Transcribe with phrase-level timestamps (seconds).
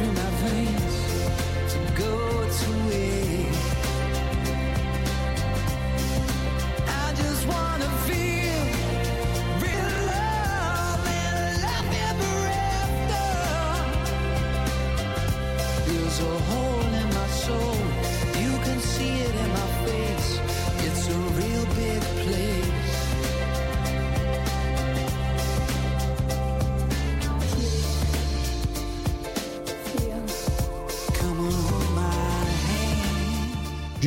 [0.00, 0.39] to my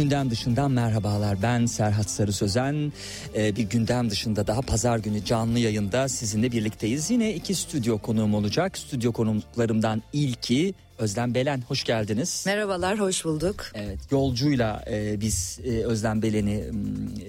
[0.04, 1.42] Gündem dışından merhabalar.
[1.42, 2.94] Ben Serhat Sarı Sözen.
[3.36, 7.12] Ee, bir gündem dışında daha pazar günü canlı yayında sizinle birlikteyiz.
[7.12, 8.78] Yine iki stüdyo konuğum olacak.
[8.78, 11.64] Stüdyo konuklarımdan ilki Özlem Belen.
[11.68, 12.44] Hoş geldiniz.
[12.46, 13.66] Merhabalar, hoş bulduk.
[13.74, 16.64] Evet, yolcuyla e, biz e, Özlem Belen'i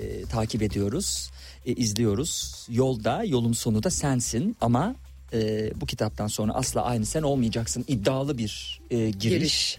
[0.00, 1.30] e, takip ediyoruz,
[1.66, 2.66] e, izliyoruz.
[2.70, 4.94] Yolda, yolun sonu da sensin ama
[5.34, 7.84] e, bu kitaptan sonra asla aynı sen olmayacaksın.
[7.88, 9.18] İddialı bir e, giriş.
[9.20, 9.78] Giriş,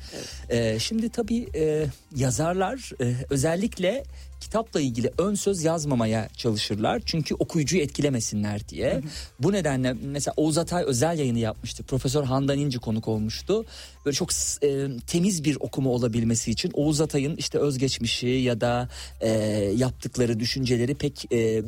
[0.50, 1.86] E, şimdi tabii e,
[2.16, 4.04] yazarlar e, özellikle
[4.42, 7.02] kitapla ilgili ön söz yazmamaya çalışırlar.
[7.06, 9.02] Çünkü okuyucuyu etkilemesinler diye.
[9.40, 11.84] Bu nedenle mesela Oğuz Atay özel yayını yapmıştı.
[11.84, 13.66] Profesör Handan İnci konuk olmuştu.
[14.06, 14.30] Böyle çok
[14.64, 18.90] e, temiz bir okuma olabilmesi için Oğuz Atay'ın işte özgeçmişi ya da
[19.22, 19.30] e,
[19.76, 21.64] yaptıkları düşünceleri pek e,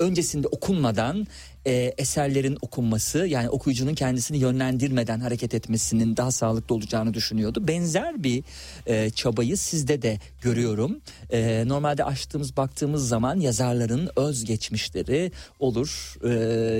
[0.00, 1.26] öncesinde okunmadan
[1.66, 7.68] e, eserlerin okunması yani okuyucunun kendisini yönlendirmeden hareket etmesinin daha sağlıklı olacağını düşünüyordu.
[7.68, 8.44] Benzer bir
[8.86, 11.00] e, çabayı sizde de görüyorum.
[11.30, 16.14] E, normalde açtığımız baktığımız zaman yazarların özgeçmişleri olur.
[16.24, 16.30] E,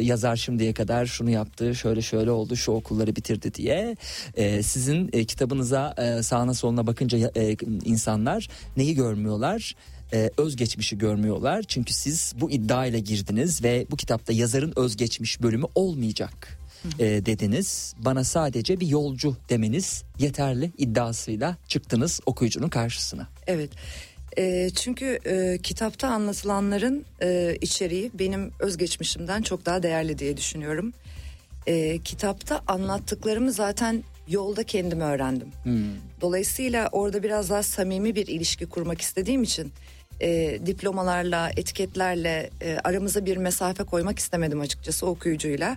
[0.02, 3.96] yazar şimdiye kadar şunu yaptı, şöyle şöyle oldu, şu okulları bitirdi diye.
[4.34, 9.74] E, sizin e, kitabınıza e, sağına soluna bakınca e, insanlar neyi görmüyorlar?
[10.12, 11.62] E, özgeçmişi görmüyorlar.
[11.62, 16.58] Çünkü siz bu iddia ile girdiniz ve bu kitapta yazarın özgeçmiş bölümü olmayacak
[16.98, 17.94] e, dediniz.
[17.98, 23.28] Bana sadece bir yolcu demeniz yeterli iddiasıyla çıktınız okuyucunun karşısına.
[23.46, 23.70] Evet.
[24.38, 30.92] E, çünkü e, kitapta anlatılanların e, içeriği benim özgeçmişimden çok daha değerli diye düşünüyorum.
[31.66, 35.48] E, kitapta anlattıklarımı zaten yolda kendim öğrendim.
[36.20, 39.72] Dolayısıyla orada biraz daha samimi bir ilişki kurmak istediğim için
[40.20, 45.76] e, diplomalarla, etiketlerle e, aramıza bir mesafe koymak istemedim açıkçası okuyucuyla.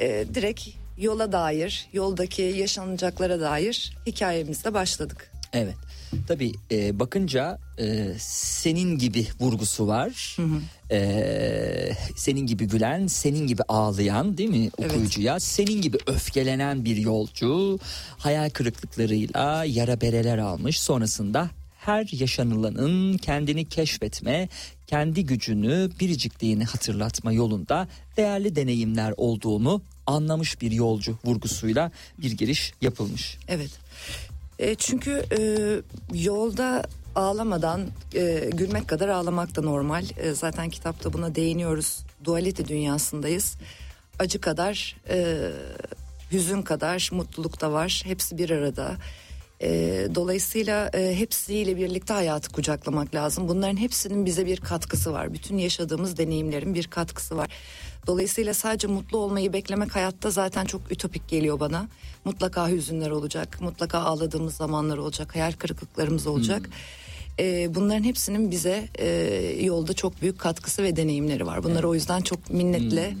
[0.00, 0.68] E, direkt
[0.98, 5.32] yola dair, yoldaki yaşanacaklara dair hikayemizle başladık.
[5.52, 5.74] Evet.
[6.28, 10.36] Tabii e, bakınca e, senin gibi vurgusu var.
[10.90, 14.90] E, senin gibi gülen, senin gibi ağlayan değil mi Evet.
[14.90, 15.40] okuyucuya?
[15.40, 17.78] Senin gibi öfkelenen bir yolcu
[18.18, 20.80] hayal kırıklıklarıyla yara bereler almış.
[20.80, 21.50] Sonrasında
[21.84, 24.48] her yaşanılanın kendini keşfetme,
[24.86, 33.38] kendi gücünü, biricikliğini hatırlatma yolunda değerli deneyimler olduğunu anlamış bir yolcu vurgusuyla bir giriş yapılmış.
[33.48, 33.70] Evet.
[34.58, 35.40] E, çünkü e,
[36.18, 36.84] yolda
[37.14, 40.04] ağlamadan e, gülmek kadar ağlamak da normal.
[40.16, 41.98] E, zaten kitapta buna değiniyoruz.
[42.24, 43.56] Dualite dünyasındayız.
[44.18, 45.50] Acı kadar, e,
[46.32, 48.02] hüzün kadar mutluluk da var.
[48.04, 48.96] Hepsi bir arada.
[49.62, 53.48] E, dolayısıyla e, hepsiyle birlikte hayatı kucaklamak lazım.
[53.48, 55.32] Bunların hepsinin bize bir katkısı var.
[55.32, 57.48] Bütün yaşadığımız deneyimlerin bir katkısı var.
[58.06, 61.88] Dolayısıyla sadece mutlu olmayı beklemek hayatta zaten çok ütopik geliyor bana.
[62.24, 66.70] Mutlaka hüzünler olacak, mutlaka ağladığımız zamanlar olacak, hayal kırıklıklarımız olacak.
[67.38, 69.06] E, bunların hepsinin bize e,
[69.60, 71.64] yolda çok büyük katkısı ve deneyimleri var.
[71.64, 73.16] Bunları o yüzden çok minnetle e,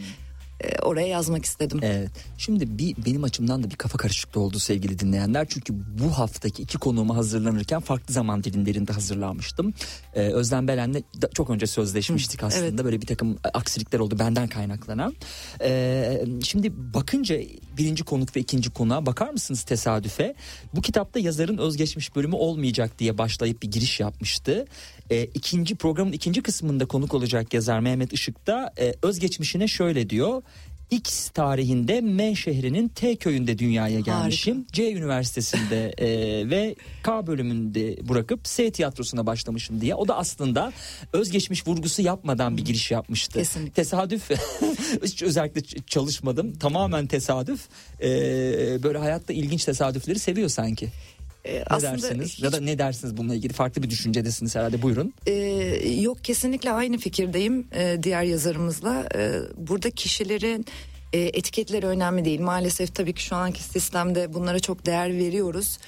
[0.82, 1.80] oraya yazmak istedim.
[1.82, 2.10] Evet.
[2.38, 5.46] Şimdi bir benim açımdan da bir kafa karışıklığı oldu sevgili dinleyenler.
[5.48, 9.74] Çünkü bu haftaki iki konuğuma hazırlanırken farklı zaman dilimlerinde hazırlanmıştım.
[10.14, 11.02] Ee, Özlem Belen'le
[11.34, 12.66] çok önce sözleşmiştik aslında.
[12.66, 12.84] evet.
[12.84, 15.14] Böyle bir takım aksilikler oldu benden kaynaklanan.
[15.60, 17.40] Ee, şimdi bakınca
[17.78, 20.34] birinci konuk ve ikinci konuğa bakar mısınız tesadüfe?
[20.74, 24.66] Bu kitapta yazarın özgeçmiş bölümü olmayacak diye başlayıp bir giriş yapmıştı.
[25.10, 30.42] Ee, ikinci programın ikinci kısmında konuk olacak yazar Mehmet Işık da e, özgeçmişine şöyle diyor.
[30.92, 34.66] X tarihinde M şehrinin T köyünde dünyaya gelmişim.
[34.72, 36.08] C üniversitesinde e,
[36.50, 39.94] ve K bölümünde bırakıp S tiyatrosuna başlamışım diye.
[39.94, 40.72] O da aslında
[41.12, 43.38] özgeçmiş vurgusu yapmadan bir giriş yapmıştı.
[43.38, 43.72] Kesinlikle.
[43.72, 44.30] Tesadüf.
[45.04, 46.52] Hiç özellikle çalışmadım.
[46.58, 47.68] Tamamen tesadüf.
[48.02, 48.08] E,
[48.82, 50.88] böyle hayatta ilginç tesadüfleri seviyor sanki.
[51.44, 52.32] E, Ne aslında dersiniz?
[52.32, 53.52] hiç- Ya da ne dersiniz bununla ilgili?
[53.52, 54.82] Farklı bir düşüncedesiniz herhalde.
[54.82, 55.14] Buyurun.
[55.26, 55.32] Ee,
[56.00, 59.04] yok kesinlikle aynı fikirdeyim e, diğer yazarımızla.
[59.14, 60.66] E, burada kişilerin
[61.12, 62.40] e, etiketleri önemli değil.
[62.40, 65.78] Maalesef tabii ki şu anki sistemde bunlara çok değer veriyoruz.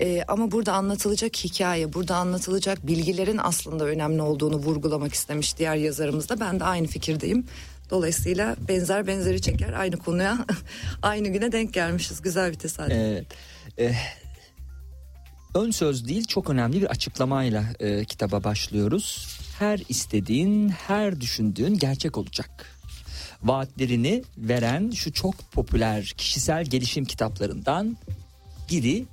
[0.00, 6.28] E, ama burada anlatılacak hikaye, burada anlatılacak bilgilerin aslında önemli olduğunu vurgulamak istemiş diğer yazarımız
[6.28, 6.40] da.
[6.40, 7.46] Ben de aynı fikirdeyim.
[7.90, 10.38] Dolayısıyla benzer benzeri çeker aynı konuya
[11.02, 12.22] aynı güne denk gelmişiz.
[12.22, 12.92] Güzel bir tesadüf.
[12.92, 13.26] Evet.
[13.78, 13.94] Eh,
[15.54, 19.28] ön söz değil çok önemli bir açıklamayla e, kitaba başlıyoruz.
[19.58, 22.66] Her istediğin, her düşündüğün gerçek olacak.
[23.42, 27.96] Vaatlerini veren şu çok popüler kişisel gelişim kitaplarından
[28.70, 29.04] biri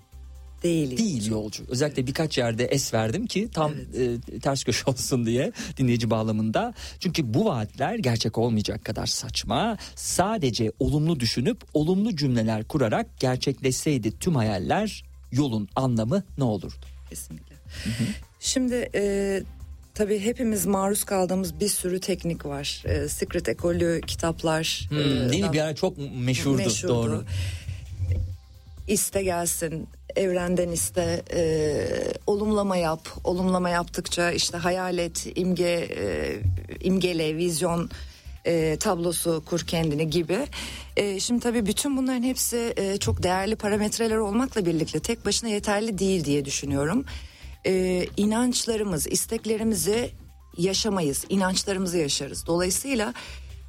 [0.64, 0.98] değil.
[0.98, 1.64] değil yolcu.
[1.70, 6.74] Özellikle birkaç yerde es verdim ki tam e, ters köşe olsun diye dinleyici bağlamında.
[7.00, 9.78] Çünkü bu vaatler gerçek olmayacak kadar saçma.
[9.96, 16.86] Sadece olumlu düşünüp olumlu cümleler kurarak gerçekleşseydi tüm hayaller yolun anlamı ne olurdu?
[17.10, 17.56] Kesinlikle.
[18.40, 19.44] Şimdi e,
[19.94, 22.84] tabii hepimiz maruz kaldığımız bir sürü teknik var.
[22.86, 24.86] E, Secret ekolü kitaplar.
[24.90, 26.94] Hmm, e, değil Bir ara çok meşhurdu, meşhurdu.
[26.94, 27.24] doğru.
[28.88, 31.88] İste gelsin, evrenden iste, e,
[32.28, 33.08] olumlama yap.
[33.24, 36.36] Olumlama yaptıkça işte hayal et, imge, e,
[36.82, 37.90] imgele, vizyon
[38.48, 40.40] e, tablosu kur kendini gibi.
[40.98, 45.98] E, şimdi tabii bütün bunların hepsi e, çok değerli parametreler olmakla birlikte tek başına yeterli
[45.98, 47.06] değil diye düşünüyorum.
[47.66, 50.12] E, inançlarımız, isteklerimizi
[50.58, 52.46] yaşamayız, inançlarımızı yaşarız.
[52.48, 53.14] Dolayısıyla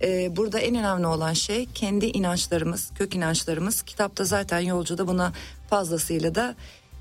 [0.03, 3.83] ee, burada en önemli olan şey kendi inançlarımız, kök inançlarımız.
[3.83, 5.33] Kitapta zaten yolcuda buna
[5.71, 6.55] fazlasıyla da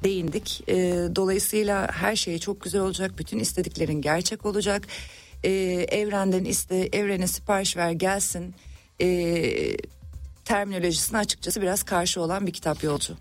[0.03, 0.63] değindik.
[0.69, 0.75] Ee,
[1.15, 4.87] dolayısıyla her şey çok güzel olacak, bütün istediklerin gerçek olacak.
[5.43, 5.49] E,
[5.91, 8.55] evrenden iste evrene sipariş ver gelsin
[9.01, 9.07] e,
[10.45, 13.17] terminolojisine açıkçası biraz karşı olan bir kitap yolcu.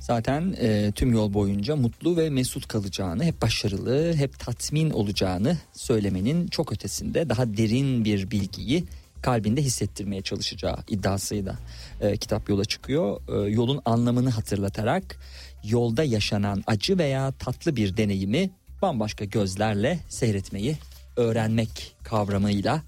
[0.00, 6.48] Zaten e, tüm yol boyunca mutlu ve mesut kalacağını, hep başarılı, hep tatmin olacağını söylemenin
[6.48, 8.84] çok ötesinde daha derin bir bilgiyi
[9.22, 11.58] kalbinde hissettirmeye çalışacağı iddiasıyla
[12.00, 13.20] e, kitap yola çıkıyor.
[13.28, 15.18] E, yolun anlamını hatırlatarak
[15.64, 18.50] yolda yaşanan acı veya tatlı bir deneyimi
[18.82, 20.76] bambaşka gözlerle seyretmeyi
[21.18, 22.82] öğrenmek kavramıyla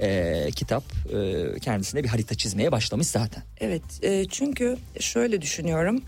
[0.00, 3.42] e, kitap e, kendisine bir harita çizmeye başlamış zaten.
[3.60, 6.02] Evet e, çünkü şöyle düşünüyorum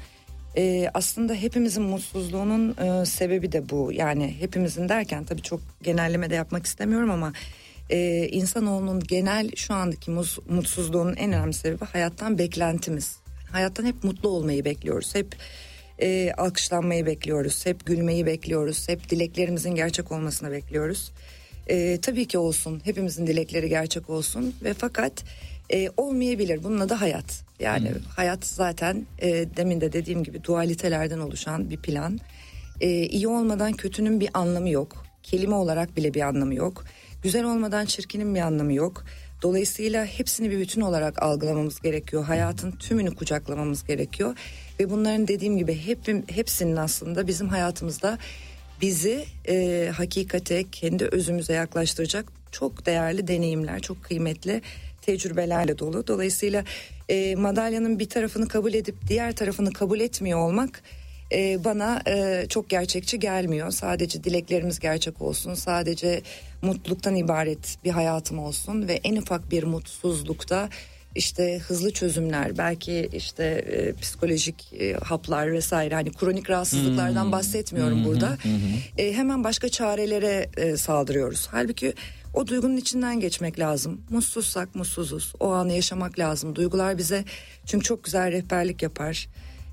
[0.56, 6.35] E, aslında hepimizin mutsuzluğunun e, sebebi de bu yani hepimizin derken tabii çok genelleme de
[6.35, 7.32] yapmak istemiyorum ama
[7.90, 13.16] e, insanoğlunun genel şu andaki muz- mutsuzluğunun en önemli sebebi hayattan beklentimiz.
[13.52, 15.37] Hayattan hep mutlu olmayı bekliyoruz hep
[15.99, 21.12] e, alkışlanmayı bekliyoruz hep gülmeyi bekliyoruz hep dileklerimizin gerçek olmasını bekliyoruz.
[21.68, 22.80] E, tabii ki olsun.
[22.84, 24.54] Hepimizin dilekleri gerçek olsun.
[24.64, 25.25] Ve fakat
[25.72, 26.64] e, olmayabilir.
[26.64, 27.44] Bunun adı hayat.
[27.60, 32.20] Yani hayat zaten e, demin de dediğim gibi dualitelerden oluşan bir plan.
[32.80, 35.04] E, iyi olmadan kötünün bir anlamı yok.
[35.22, 36.84] Kelime olarak bile bir anlamı yok.
[37.22, 39.04] Güzel olmadan çirkinin bir anlamı yok.
[39.42, 42.25] Dolayısıyla hepsini bir bütün olarak algılamamız gerekiyor.
[42.25, 44.37] Hayatın tümünü kucaklamamız gerekiyor.
[44.80, 45.98] Ve bunların dediğim gibi hep,
[46.28, 48.18] hepsinin aslında bizim hayatımızda
[48.80, 54.62] bizi e, hakikate kendi özümüze yaklaştıracak çok değerli deneyimler çok kıymetli
[55.02, 56.06] tecrübelerle dolu.
[56.06, 56.64] Dolayısıyla
[57.08, 60.82] e, madalyanın bir tarafını kabul edip diğer tarafını kabul etmiyor olmak
[61.32, 63.70] e, bana e, çok gerçekçi gelmiyor.
[63.70, 66.23] Sadece dileklerimiz gerçek olsun sadece
[66.62, 70.68] mutluluktan ibaret bir hayatım olsun ve en ufak bir mutsuzlukta
[71.14, 78.38] işte hızlı çözümler belki işte e, psikolojik e, haplar vesaire hani kronik rahatsızlıklardan bahsetmiyorum burada.
[78.98, 81.48] E, hemen başka çarelere e, saldırıyoruz.
[81.50, 81.94] Halbuki
[82.34, 84.00] o duygunun içinden geçmek lazım.
[84.10, 85.32] Mutsuzsak mutsuzuz.
[85.40, 86.56] O anı yaşamak lazım.
[86.56, 87.24] Duygular bize
[87.66, 89.28] çünkü çok güzel rehberlik yapar.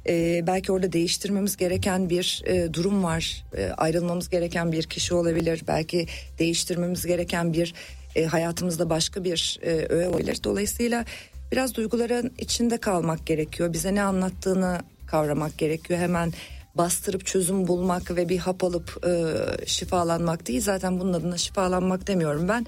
[0.08, 3.46] E, belki orada değiştirmemiz gereken bir e, durum var.
[3.58, 5.64] E, ayrılmamız gereken bir kişi olabilir.
[5.68, 6.08] Belki
[6.40, 7.74] değiştirmemiz gereken bir
[8.16, 10.40] e, hayatımızda başka bir e, öğe olabilir.
[10.44, 11.06] Dolayısıyla
[11.52, 13.74] biraz duyguların içinde kalmak gerekiyor.
[13.74, 16.00] Bize ne anlattığını kavramak gerekiyor.
[16.00, 16.34] Hemen
[16.76, 19.34] bastırıp çözüm bulmak ve bir hap alıp e,
[19.66, 20.62] şifalanmak değil.
[20.62, 22.66] Zaten bunun adına şifalanmak demiyorum ben.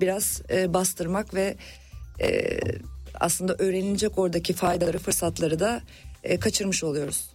[0.00, 1.56] Biraz e, bastırmak ve
[2.20, 2.60] e,
[3.20, 5.80] aslında öğrenilecek oradaki faydaları, fırsatları da
[6.24, 7.30] e, kaçırmış oluyoruz.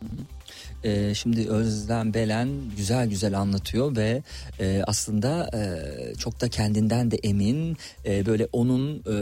[0.84, 4.24] Ee, şimdi Özlem Belen güzel güzel anlatıyor ve
[4.60, 9.14] e, aslında e, çok da kendinden de emin E, böyle onun e,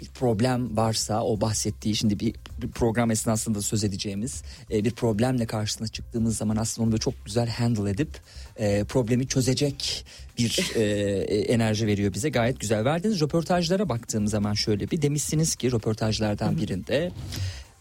[0.00, 5.46] bir problem varsa o bahsettiği şimdi bir, bir program esnasında söz edeceğimiz e, bir problemle
[5.46, 8.08] karşısına çıktığımız zaman aslında onu böyle çok güzel handle edip
[8.56, 10.06] e, problemi çözecek
[10.38, 12.28] bir e, e, enerji veriyor bize.
[12.28, 12.84] Gayet güzel.
[12.84, 17.12] Verdiğiniz röportajlara baktığım zaman şöyle bir demişsiniz ki röportajlardan birinde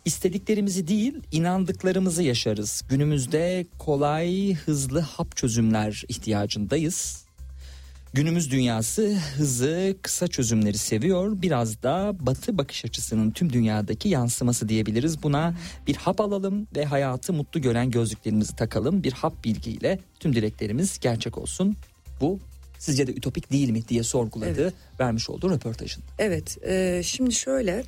[0.05, 2.83] İstediklerimizi değil inandıklarımızı yaşarız.
[2.89, 7.25] Günümüzde kolay hızlı hap çözümler ihtiyacındayız.
[8.13, 11.41] Günümüz dünyası hızı kısa çözümleri seviyor.
[11.41, 15.23] Biraz da batı bakış açısının tüm dünyadaki yansıması diyebiliriz.
[15.23, 15.55] Buna
[15.87, 19.03] bir hap alalım ve hayatı mutlu gören gözlüklerimizi takalım.
[19.03, 21.75] Bir hap bilgiyle tüm dileklerimiz gerçek olsun.
[22.21, 22.39] Bu
[22.79, 26.03] sizce de ütopik değil mi diye sorguladı vermiş olduğu röportajın.
[26.19, 27.83] Evet, e, şimdi şöyle...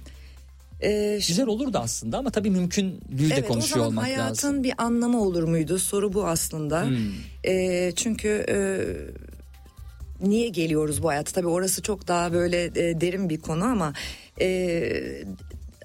[0.81, 4.55] e, Güzel olurdu aslında ama tabii mümkünlüğü de Evet, konuşuyor o zaman olmak hayatın lazım.
[4.55, 4.63] Hmm.
[4.63, 5.79] bir anlamı olur muydu?
[5.79, 6.87] Soru bu aslında.
[7.45, 8.57] Ee, çünkü e,
[10.27, 11.31] niye geliyoruz bu hayata?
[11.31, 13.93] Tabii orası çok daha böyle e, derin bir konu ama
[14.41, 14.91] e,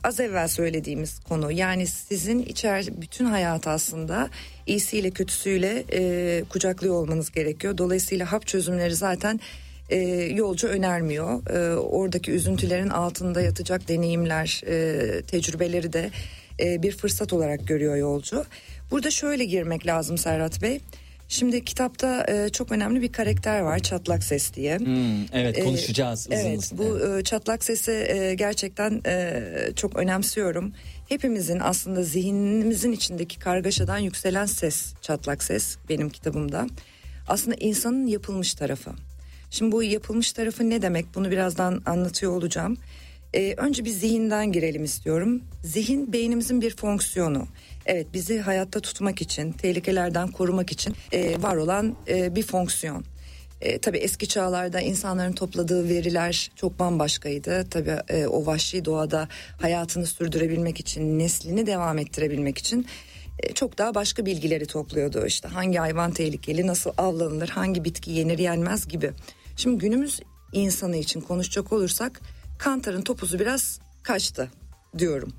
[0.05, 4.31] az evvel söylediğimiz konu yani sizin içer bütün hayat aslında
[4.67, 7.79] iyisiyle kötüsüyle e, kucaklıyor olmanız gerekiyor.
[7.79, 9.41] Dolayısıyla hap çözümleri zaten
[9.93, 9.99] e,
[10.35, 11.51] yolcu önermiyor.
[11.51, 16.11] E, oradaki üzüntülerin altında yatacak deneyimler, e, tecrübeleri de
[16.61, 18.45] e, bir fırsat olarak görüyor yolcu.
[18.91, 20.81] Burada şöyle girmek lazım Serhat Bey.
[21.29, 24.79] Şimdi kitapta e, çok önemli bir karakter var Çatlak Ses diye.
[24.79, 26.79] Hmm, evet Ee, konuşacağız uzun Evet uzun.
[26.79, 29.43] bu e, çatlak sesi e, gerçekten e,
[29.77, 30.73] çok önemsiyorum.
[31.09, 36.67] Hepimizin aslında zihnimizin içindeki kargaşadan yükselen ses çatlak ses benim kitabımda.
[37.29, 38.91] Aslında insanın yapılmış tarafı.
[39.53, 42.77] Şimdi bu yapılmış tarafı ne demek bunu birazdan anlatıyor olacağım.
[43.35, 45.43] E, önce bir zihinden girelim istiyorum.
[45.65, 47.47] Zihin beynimizin bir fonksiyonu.
[47.87, 53.05] Evet bizi hayatta tutmak için, tehlikelerden korumak için e, var olan e, bir fonksiyon.
[53.61, 57.67] E, tabii eski çağlarda insanların topladığı veriler çok bambaşkaydı.
[57.71, 59.29] Tabii e, o vahşi doğada
[59.61, 62.87] hayatını sürdürebilmek için, neslini devam ettirebilmek için
[63.39, 65.27] e, çok daha başka bilgileri topluyordu.
[65.27, 69.13] İşte hangi hayvan tehlikeli, nasıl avlanılır, hangi bitki yenir yenmez gibi.
[69.57, 70.21] Şimdi günümüz
[70.53, 72.21] insanı için konuşacak olursak
[72.59, 74.51] Kantar'ın topuzu biraz kaçtı
[74.99, 75.33] diyorum.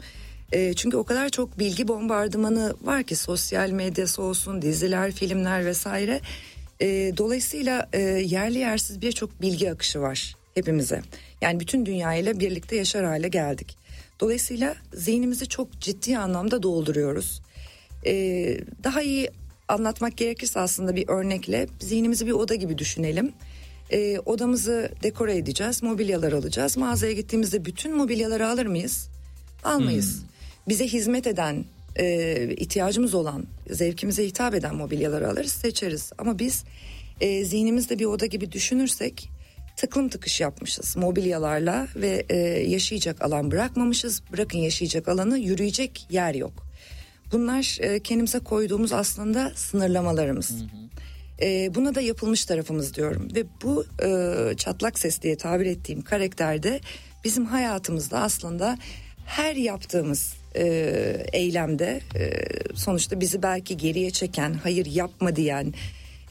[0.51, 6.21] E, çünkü o kadar çok bilgi bombardımanı var ki sosyal medyası olsun, diziler, filmler vesaire.
[6.81, 11.01] E, dolayısıyla e, yerli yersiz birçok bilgi akışı var hepimize.
[11.41, 13.77] Yani bütün dünyayla birlikte yaşar hale geldik.
[14.19, 17.41] Dolayısıyla zihnimizi çok ciddi anlamda dolduruyoruz.
[18.05, 19.29] Ee, daha iyi
[19.67, 23.33] anlatmak gerekirse aslında bir örnekle zihnimizi bir oda gibi düşünelim.
[23.93, 26.77] Ee, odamızı dekore edeceğiz, mobilyalar alacağız.
[26.77, 29.09] Mağazaya gittiğimizde bütün mobilyaları alır mıyız?
[29.63, 30.23] Almayız.
[30.67, 36.11] Bize hizmet eden, e, ihtiyacımız olan, zevkimize hitap eden mobilyaları alırız, seçeriz.
[36.17, 36.63] Ama biz
[37.21, 39.29] e, zihnimizde bir oda gibi düşünürsek
[39.77, 42.37] tıklım tıkış yapmışız mobilyalarla ve e,
[42.69, 44.21] yaşayacak alan bırakmamışız.
[44.31, 46.67] Bırakın yaşayacak alanı yürüyecek yer yok.
[47.31, 50.51] Bunlar e, kendimize koyduğumuz aslında sınırlamalarımız.
[51.43, 53.27] E, buna da yapılmış tarafımız diyorum.
[53.35, 56.79] Ve bu e, çatlak ses diye tabir ettiğim karakterde
[57.23, 58.77] bizim hayatımızda aslında
[59.25, 60.65] her yaptığımız e,
[61.33, 62.31] eylemde e,
[62.75, 65.73] sonuçta bizi belki geriye çeken, hayır yapma diyen,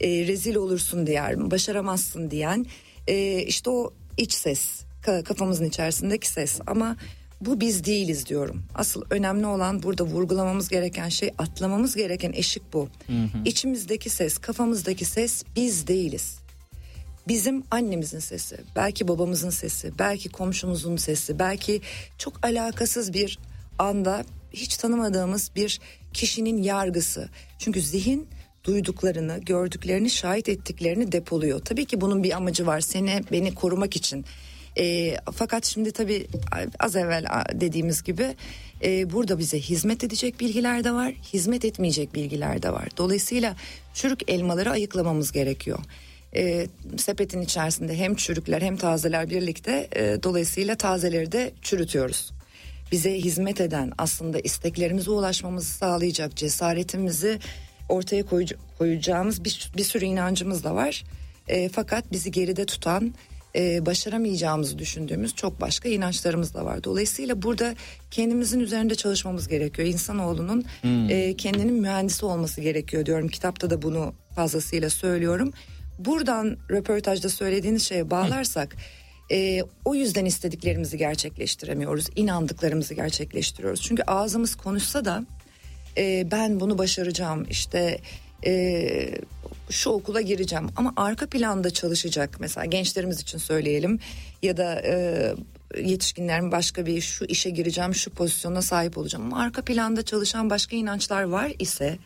[0.01, 2.65] e, rezil olursun diyen, başaramazsın diyen
[3.07, 6.59] e, işte o iç ses ka- kafamızın içerisindeki ses.
[6.67, 6.97] Ama
[7.45, 8.63] bu biz değiliz diyorum.
[8.75, 12.89] Asıl önemli olan burada vurgulamamız gereken şey atlamamız gereken eşik bu.
[13.45, 16.37] İçimizdeki ses, kafamızdaki ses biz değiliz.
[17.27, 21.81] Bizim annemizin sesi, belki babamızın sesi, belki komşumuzun sesi, belki
[22.17, 23.39] çok alakasız bir
[23.79, 25.79] anda hiç tanımadığımız bir
[26.13, 27.29] kişinin yargısı.
[27.59, 28.27] Çünkü zihin
[28.63, 31.59] duyduklarını, gördüklerini, şahit ettiklerini depoluyor.
[31.59, 32.81] Tabii ki bunun bir amacı var.
[32.81, 34.25] Seni, beni korumak için.
[34.77, 36.27] E, fakat şimdi tabii
[36.79, 38.35] az evvel dediğimiz gibi
[38.83, 42.87] e, burada bize hizmet edecek bilgiler de var, hizmet etmeyecek bilgiler de var.
[42.97, 43.55] Dolayısıyla
[43.93, 45.79] çürük elmaları ayıklamamız gerekiyor.
[46.35, 52.31] E, sepetin içerisinde hem çürükler hem tazeler birlikte e, dolayısıyla tazeleri de çürütüyoruz
[52.93, 57.39] bize hizmet eden aslında isteklerimize ulaşmamızı sağlayacak cesaretimizi
[57.89, 58.23] ortaya
[58.77, 61.03] koyacağımız bir, bir sürü inancımız da var.
[61.47, 63.13] E, fakat bizi geride tutan
[63.55, 66.83] e, başaramayacağımızı düşündüğümüz çok başka inançlarımız da var.
[66.83, 67.75] Dolayısıyla burada
[68.11, 69.87] kendimizin üzerinde çalışmamız gerekiyor.
[69.87, 70.65] İnsanoğlunun
[71.09, 73.27] e, kendinin mühendisi olması gerekiyor diyorum.
[73.27, 75.53] Kitapta da bunu fazlasıyla söylüyorum.
[75.99, 78.75] Buradan röportajda söylediğiniz şeye bağlarsak
[79.31, 82.07] e, o yüzden istediklerimizi gerçekleştiremiyoruz.
[82.15, 83.81] inandıklarımızı gerçekleştiriyoruz.
[83.81, 85.25] Çünkü ağzımız konuşsa da
[85.97, 87.99] e, ben bunu başaracağım işte
[88.45, 89.11] e,
[89.73, 93.99] şu okula gireceğim ama arka planda çalışacak mesela gençlerimiz için söyleyelim
[94.43, 95.35] ya da e,
[95.77, 100.75] yetişkinlerin başka bir şu işe gireceğim şu pozisyona sahip olacağım ama arka planda çalışan başka
[100.75, 101.97] inançlar var ise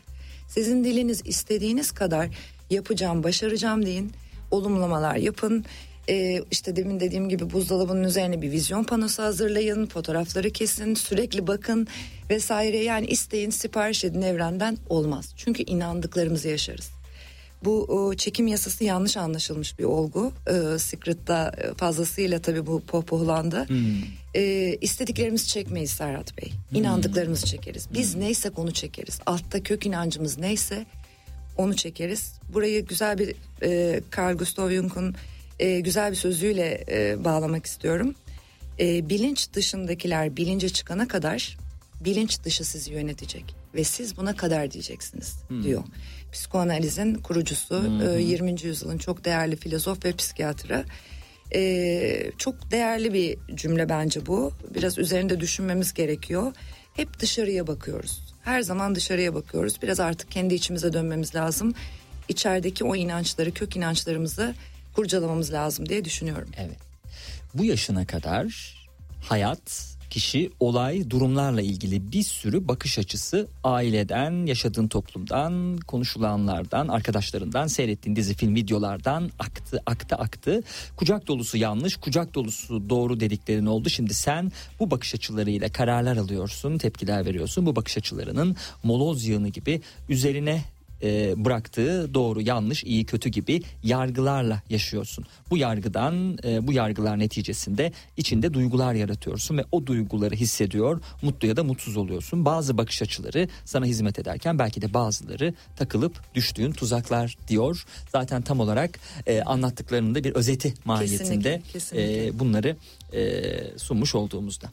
[0.47, 2.29] sizin diliniz istediğiniz kadar
[2.69, 4.11] yapacağım başaracağım deyin
[4.51, 5.65] olumlamalar yapın
[6.09, 11.87] ee, işte demin dediğim gibi buzdolabının üzerine bir vizyon panosu hazırlayın, fotoğrafları kesin, sürekli bakın
[12.29, 12.77] vesaire.
[12.77, 15.33] Yani isteyin, sipariş edin evrenden olmaz.
[15.37, 16.96] Çünkü inandıklarımızı yaşarız.
[17.65, 20.31] Bu o, çekim yasası yanlış anlaşılmış bir olgu.
[20.47, 23.67] Ee, Secret'ta e, fazlasıyla tabii bu pohpohlandı.
[24.35, 26.51] Ee, istediklerimizi çekmeyiz Serhat Bey.
[26.73, 27.87] İnandıklarımızı çekeriz.
[27.93, 29.19] Biz neysek onu çekeriz.
[29.25, 30.85] Altta kök inancımız neyse
[31.57, 32.31] onu çekeriz.
[32.53, 35.15] Burayı güzel bir e, Carl Gustav Jung'un
[35.59, 38.15] e, güzel bir sözüyle e, bağlamak istiyorum.
[38.79, 41.57] E, bilinç dışındakiler bilince çıkana kadar
[42.01, 45.83] bilinç dışı sizi yönetecek ve siz buna kadar diyeceksiniz diyor.
[46.37, 48.61] Psikoanalizin kurucusu e, 20.
[48.63, 50.85] yüzyılın çok değerli filozof ve psikiyatrı.
[51.55, 54.51] E, çok değerli bir cümle bence bu.
[54.75, 56.53] Biraz üzerinde düşünmemiz gerekiyor.
[56.93, 58.35] Hep dışarıya bakıyoruz.
[58.43, 59.81] Her zaman dışarıya bakıyoruz.
[59.81, 61.73] Biraz artık kendi içimize dönmemiz lazım.
[62.29, 64.55] İçerideki o inançları, kök inançlarımızı
[64.95, 66.49] kurcalamamız lazım diye düşünüyorum.
[66.57, 66.79] Evet.
[67.53, 68.75] Bu yaşına kadar
[69.21, 78.15] hayat, kişi, olay, durumlarla ilgili bir sürü bakış açısı aileden, yaşadığın toplumdan, konuşulanlardan, arkadaşlarından, seyrettiğin
[78.15, 80.63] dizi, film, videolardan aktı, aktı, aktı.
[80.95, 83.89] Kucak dolusu yanlış, kucak dolusu doğru dediklerin oldu.
[83.89, 87.65] Şimdi sen bu bakış açılarıyla kararlar alıyorsun, tepkiler veriyorsun.
[87.65, 90.63] Bu bakış açılarının moloz yığını gibi üzerine
[91.03, 95.25] e, bıraktığı doğru yanlış iyi kötü gibi yargılarla yaşıyorsun.
[95.49, 101.57] Bu yargıdan e, bu yargılar neticesinde içinde duygular yaratıyorsun ve o duyguları hissediyor mutlu ya
[101.57, 102.45] da mutsuz oluyorsun.
[102.45, 107.85] Bazı bakış açıları sana hizmet ederken belki de bazıları takılıp düştüğün tuzaklar diyor.
[108.11, 112.27] Zaten tam olarak e, anlattıklarının da bir özeti mahiyetinde Kesinlikle, kesinlikle.
[112.27, 112.75] e, bunları
[113.13, 114.69] e, sunmuş olduğumuzda.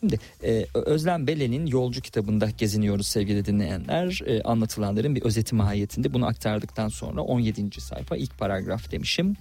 [0.00, 4.20] Şimdi e, Özlem Belen'in Yolcu kitabında geziniyoruz sevgili dinleyenler.
[4.26, 7.80] E, anlatılanların bir özeti mahiyetinde bunu aktardıktan sonra 17.
[7.80, 9.36] sayfa ilk paragraf demişim.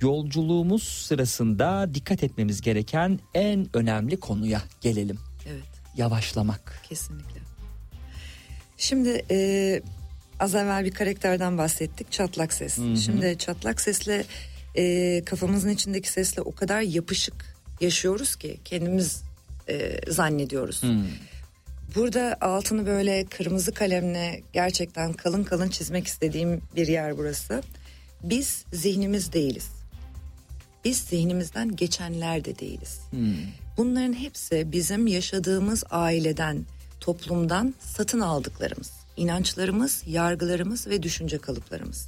[0.00, 5.18] Yolculuğumuz sırasında dikkat etmemiz gereken en önemli konuya gelelim.
[5.46, 5.62] Evet.
[5.96, 6.80] Yavaşlamak.
[6.88, 7.40] Kesinlikle.
[8.76, 9.80] Şimdi e,
[10.40, 12.12] az evvel bir karakterden bahsettik.
[12.12, 12.78] Çatlak ses.
[13.04, 14.24] Şimdi çatlak sesle
[14.74, 17.51] e, kafamızın içindeki sesle o kadar yapışık
[17.82, 19.22] yaşıyoruz ki kendimiz
[19.68, 20.82] e, zannediyoruz.
[21.94, 27.62] Burada altını böyle kırmızı kalemle gerçekten kalın kalın çizmek istediğim bir yer burası.
[28.22, 29.68] Biz zihnimiz değiliz.
[30.84, 33.00] Biz zihnimizden geçenler de değiliz.
[33.76, 36.66] Bunların hepsi bizim yaşadığımız aileden,
[37.00, 42.06] toplumdan satın aldıklarımız, inançlarımız, yargılarımız ve düşünce kalıplarımız.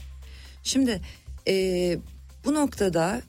[0.62, 1.00] Şimdi
[1.48, 1.98] e,
[2.44, 3.22] bu noktada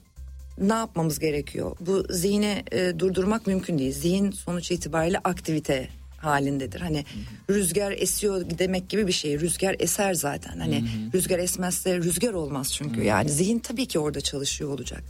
[0.58, 1.76] ne yapmamız gerekiyor?
[1.80, 3.92] Bu zihni e, durdurmak mümkün değil.
[3.92, 5.88] Zihin sonuç itibariyle aktivite
[6.18, 6.80] halindedir.
[6.80, 7.04] Hani
[7.50, 9.40] rüzgar esiyor demek gibi bir şey.
[9.40, 10.58] Rüzgar eser zaten.
[10.58, 13.02] Hani rüzgar esmezse rüzgar olmaz çünkü.
[13.02, 15.02] Yani zihin tabii ki orada çalışıyor olacak.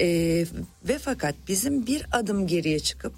[0.00, 0.06] E,
[0.88, 3.14] ve fakat bizim bir adım geriye çıkıp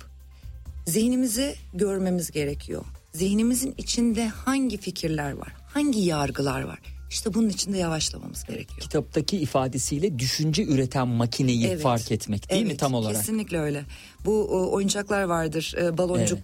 [0.87, 2.85] zihnimizi görmemiz gerekiyor.
[3.13, 5.53] Zihnimizin içinde hangi fikirler var?
[5.69, 6.79] Hangi yargılar var?
[7.17, 8.81] İşte bunun içinde yavaşlamamız gerekiyor.
[8.81, 11.83] Kitaptaki ifadesiyle düşünce üreten makineyi Evet.
[11.83, 13.17] fark etmek değil mi Evet, tam olarak?
[13.17, 13.85] Kesinlikle öyle.
[14.25, 15.75] Bu oyuncaklar vardır.
[15.83, 16.39] E, baloncuk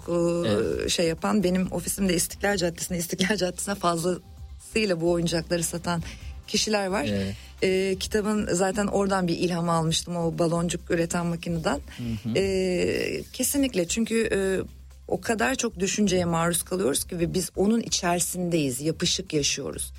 [0.84, 6.02] e, şey yapan benim ofisimde İstiklal Caddesi'nde İstiklal Caddesi'ne fazlasıyla bu oyuncakları satan
[6.48, 7.04] kişiler var.
[7.08, 7.34] Evet.
[7.62, 11.80] E, kitabın zaten oradan bir ilham almıştım o baloncuk üreten makineden.
[12.36, 14.38] E, kesinlikle çünkü e,
[15.08, 19.92] o kadar çok düşünceye maruz kalıyoruz ki ve biz onun içerisindeyiz, yapışık yaşıyoruz.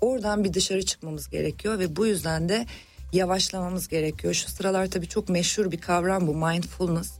[0.00, 2.66] Oradan bir dışarı çıkmamız gerekiyor ve bu yüzden de
[3.12, 4.34] yavaşlamamız gerekiyor.
[4.34, 7.12] Şu sıralar tabii çok meşhur bir kavram bu mindfulness.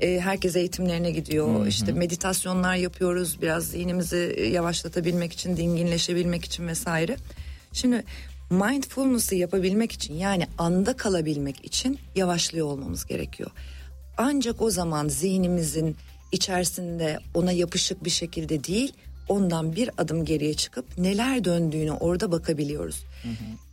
[0.00, 1.66] E, herkes eğitimlerine gidiyor.
[1.66, 3.42] İşte meditasyonlar yapıyoruz.
[3.42, 7.16] Biraz zihnimizi e, yavaşlatabilmek için, dinginleşebilmek için vesaire.
[7.72, 8.04] Şimdi
[8.50, 13.50] mindfulness'ı yapabilmek için yani anda kalabilmek için yavaşlıyor olmamız gerekiyor.
[14.16, 15.96] Ancak o zaman zihnimizin
[16.32, 18.92] içerisinde ona yapışık bir şekilde değil
[19.28, 23.04] ondan bir adım geriye çıkıp neler döndüğünü orada bakabiliyoruz.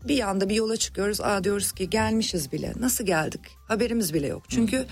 [0.08, 1.22] Bir anda bir yola çıkıyoruz.
[1.22, 2.74] Aa diyoruz ki gelmişiz bile.
[2.80, 3.42] Nasıl geldik?
[3.68, 4.44] Haberimiz bile yok.
[4.50, 4.86] Çünkü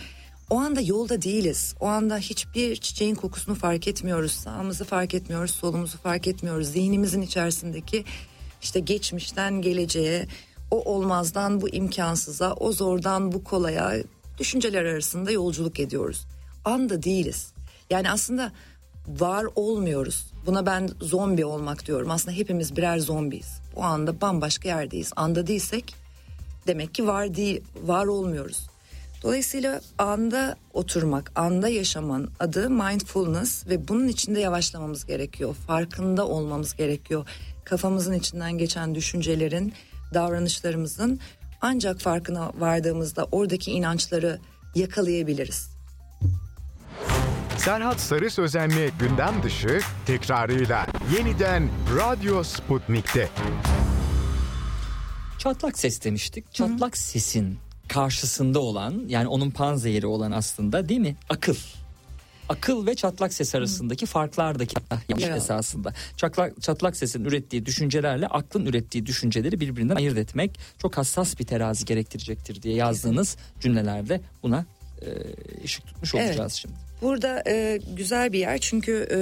[0.50, 1.76] o anda yolda değiliz.
[1.80, 4.32] O anda hiçbir çiçeğin kokusunu fark etmiyoruz.
[4.32, 6.67] Sağımızı fark etmiyoruz, solumuzu fark etmiyoruz.
[6.67, 8.04] Zihnimizin içerisindeki
[8.62, 10.28] işte geçmişten geleceğe,
[10.72, 13.95] o olmazdan bu imkansıza, o zordan bu kolaya
[14.38, 16.26] düşünceler arasında yolculuk ediyoruz.
[16.65, 17.54] Anda değiliz.
[17.89, 18.52] Yani aslında
[19.08, 20.29] var olmuyoruz.
[20.45, 22.12] Buna ben zombi olmak diyorum.
[22.12, 23.62] Aslında hepimiz birer zombiyiz.
[23.75, 25.12] O anda bambaşka yerdeyiz.
[25.15, 25.95] Anda değilsek
[26.67, 28.69] demek ki var değil, var olmuyoruz.
[29.23, 35.56] Dolayısıyla anda oturmak, anda yaşaman adı mindfulness ve bunun içinde yavaşlamamız gerekiyor.
[35.67, 37.25] Farkında olmamız gerekiyor.
[37.65, 39.73] Kafamızın içinden geçen düşüncelerin,
[40.13, 41.19] davranışlarımızın
[41.62, 44.39] ancak farkına vardığımızda oradaki inançları
[44.75, 45.69] yakalayabiliriz.
[47.60, 50.86] Serhat Sarı Sözen'le gündem dışı tekrarıyla
[51.17, 53.30] yeniden Radyo Sputnik'te.
[55.38, 56.54] Çatlak ses demiştik.
[56.54, 61.15] Çatlak sesin karşısında olan yani onun panzehiri olan aslında değil mi?
[61.30, 61.56] Akıl.
[62.50, 64.76] Akıl ve çatlak ses arasındaki farklardaki
[65.10, 65.38] yanlış Evet.
[65.38, 65.93] esasında.
[66.17, 71.86] Çatlak, çatlak sesin ürettiği düşüncelerle aklın ürettiği düşünceleri birbirinden ayırt etmek çok hassas bir terazi
[71.86, 74.65] gerektirecektir diye yazdığınız cümlelerde buna
[75.02, 75.08] e,
[75.63, 76.30] ışık tutmuş Evet.
[76.30, 76.88] olacağız şimdi.
[77.02, 79.18] Burada e, güzel bir yer çünkü e,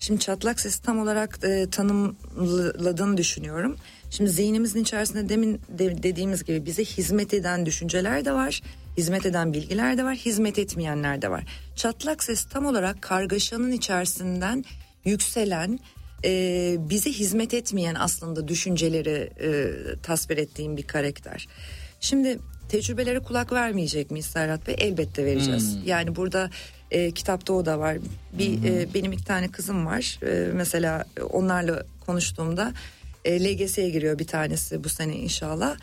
[0.00, 3.76] şimdi çatlak sesi tam olarak e, tanımladığını düşünüyorum.
[4.10, 8.62] Şimdi zihnimizin içerisinde demin de, dediğimiz gibi bize hizmet eden düşünceler de var,
[8.96, 11.44] hizmet eden bilgiler de var, hizmet etmeyenler de var.
[11.76, 14.64] Çatlak ses tam olarak kargaşanın içerisinden
[15.04, 15.78] yükselen,
[16.24, 19.70] e, bize hizmet etmeyen aslında düşünceleri e,
[20.02, 21.48] tasvir ettiğim bir karakter.
[22.00, 22.38] Şimdi
[22.68, 24.76] tecrübelere kulak vermeyecek miyiz Serhat Bey?
[24.78, 25.78] Elbette vereceğiz.
[25.84, 26.50] Yani burada
[26.90, 27.98] e, kitapta o da var.
[28.32, 30.18] Bir e, benim iki tane kızım var.
[30.26, 32.72] E, mesela onlarla konuştuğumda
[33.24, 35.76] e, LGS'ye giriyor bir tanesi bu sene inşallah.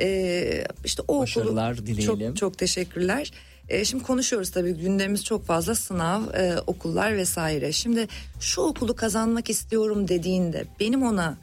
[0.00, 2.16] E, işte o Başarılar okulu dileyelim.
[2.34, 3.32] çok çok teşekkürler.
[3.68, 7.72] E, şimdi konuşuyoruz tabii gündemimiz çok fazla sınav, e, okullar vesaire.
[7.72, 8.08] Şimdi
[8.40, 11.38] şu okulu kazanmak istiyorum dediğinde benim ona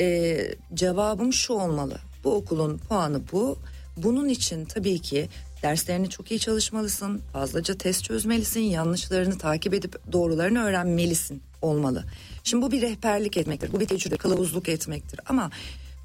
[0.00, 0.38] e,
[0.74, 1.98] cevabım şu olmalı.
[2.24, 3.58] Bu okulun puanı bu.
[3.96, 5.28] Bunun için tabii ki
[5.64, 7.22] derslerini çok iyi çalışmalısın.
[7.32, 8.60] Fazlaca test çözmelisin.
[8.60, 12.04] Yanlışlarını takip edip doğrularını öğrenmelisin olmalı.
[12.44, 13.72] Şimdi bu bir rehberlik etmektir.
[13.72, 15.20] Bu bir tecrübe, kılavuzluk etmektir.
[15.26, 15.50] Ama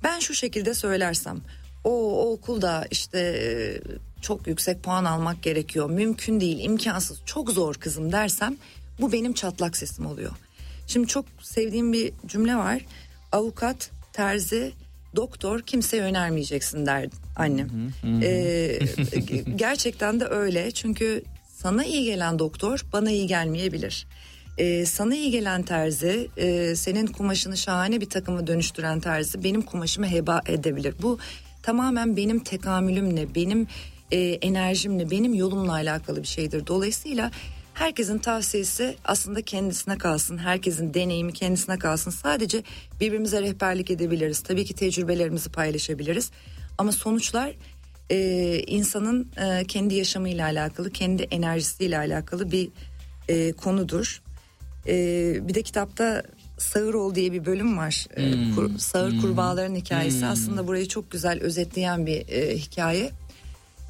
[0.03, 1.41] ben şu şekilde söylersem
[1.83, 1.91] o,
[2.23, 3.47] o okulda işte e,
[4.21, 5.89] çok yüksek puan almak gerekiyor.
[5.89, 8.57] Mümkün değil, imkansız, çok zor kızım dersem
[9.01, 10.31] bu benim çatlak sesim oluyor.
[10.87, 12.85] Şimdi çok sevdiğim bir cümle var.
[13.31, 14.71] Avukat, terzi,
[15.15, 17.93] doktor kimseye önermeyeceksin der annem.
[18.21, 18.79] Ee,
[19.11, 21.23] ge- gerçekten de öyle çünkü
[21.57, 24.07] sana iyi gelen doktor bana iyi gelmeyebilir.
[24.57, 30.09] Ee, sana iyi gelen terzi e, senin kumaşını şahane bir takıma dönüştüren terzi benim kumaşımı
[30.11, 30.95] heba edebilir.
[31.01, 31.19] Bu
[31.63, 33.67] tamamen benim tekamülümle benim
[34.11, 36.67] e, enerjimle benim yolumla alakalı bir şeydir.
[36.67, 37.31] Dolayısıyla
[37.79, 40.37] herkesin tavsiyesi aslında kendisine kalsın.
[40.37, 42.11] Herkesin deneyimi kendisine kalsın.
[42.11, 42.63] Sadece
[43.01, 44.39] birbirimize rehberlik edebiliriz.
[44.39, 46.31] Tabii ki tecrübelerimizi paylaşabiliriz.
[46.77, 47.51] Ama sonuçlar
[48.09, 52.69] e, insanın e, kendi yaşamıyla alakalı, kendi enerjisiyle alakalı bir
[53.27, 54.21] e, konudur.
[54.87, 54.93] E,
[55.47, 56.23] bir de kitapta
[56.57, 58.07] Sağır diye bir bölüm var.
[58.17, 63.11] E, kur- sağır kurbağaların hikayesi aslında burayı çok güzel özetleyen bir e, hikaye.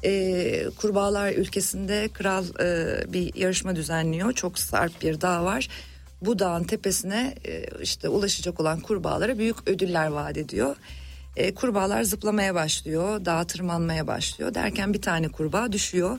[0.04, 4.32] E, kurbağalar ülkesinde kral e, bir yarışma düzenliyor.
[4.32, 5.68] Çok sarp bir dağ var.
[6.22, 10.76] Bu dağın tepesine e, işte ulaşacak olan kurbağalara büyük ödüller vaat ediyor.
[11.36, 14.54] E, kurbağalar zıplamaya başlıyor, dağa tırmanmaya başlıyor.
[14.54, 16.18] Derken bir tane kurbağa düşüyor.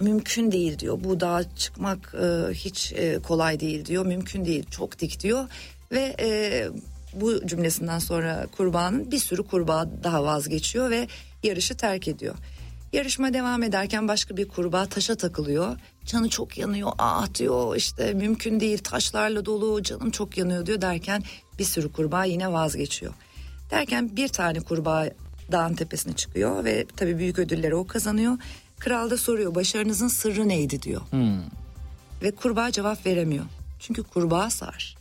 [0.00, 0.98] Mümkün değil diyor.
[1.04, 4.06] Bu dağa çıkmak e, hiç e, kolay değil diyor.
[4.06, 5.48] Mümkün değil, çok dik diyor.
[5.92, 6.68] Ve e,
[7.14, 11.08] bu cümlesinden sonra kurbağanın bir sürü kurbağa daha vazgeçiyor ve
[11.42, 12.34] yarışı terk ediyor.
[12.92, 15.76] Yarışma devam ederken başka bir kurbağa taşa takılıyor.
[16.04, 21.22] Canı çok yanıyor, ah diyor işte mümkün değil taşlarla dolu canım çok yanıyor diyor derken
[21.58, 23.12] bir sürü kurbağa yine vazgeçiyor.
[23.70, 25.08] Derken bir tane kurbağa
[25.52, 28.38] dağın tepesine çıkıyor ve tabii büyük ödülleri o kazanıyor.
[28.78, 31.02] Kral da soruyor başarınızın sırrı neydi diyor.
[32.22, 33.44] Ve kurbağa cevap veremiyor.
[33.80, 34.96] Çünkü kurbağa sağır.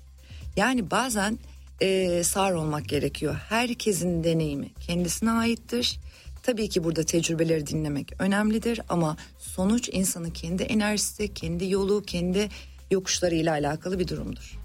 [0.56, 1.40] Yani bazen
[1.82, 3.36] e, sağır olmak gerekiyor.
[3.50, 6.00] Herkesin deneyimi kendisine aittir.
[6.44, 12.50] Tabii ki burada tecrübeleri dinlemek önemlidir ama sonuç insanın kendi enerjisi, kendi yolu, kendi
[12.92, 14.60] yokuşlarıyla alakalı bir durumdur.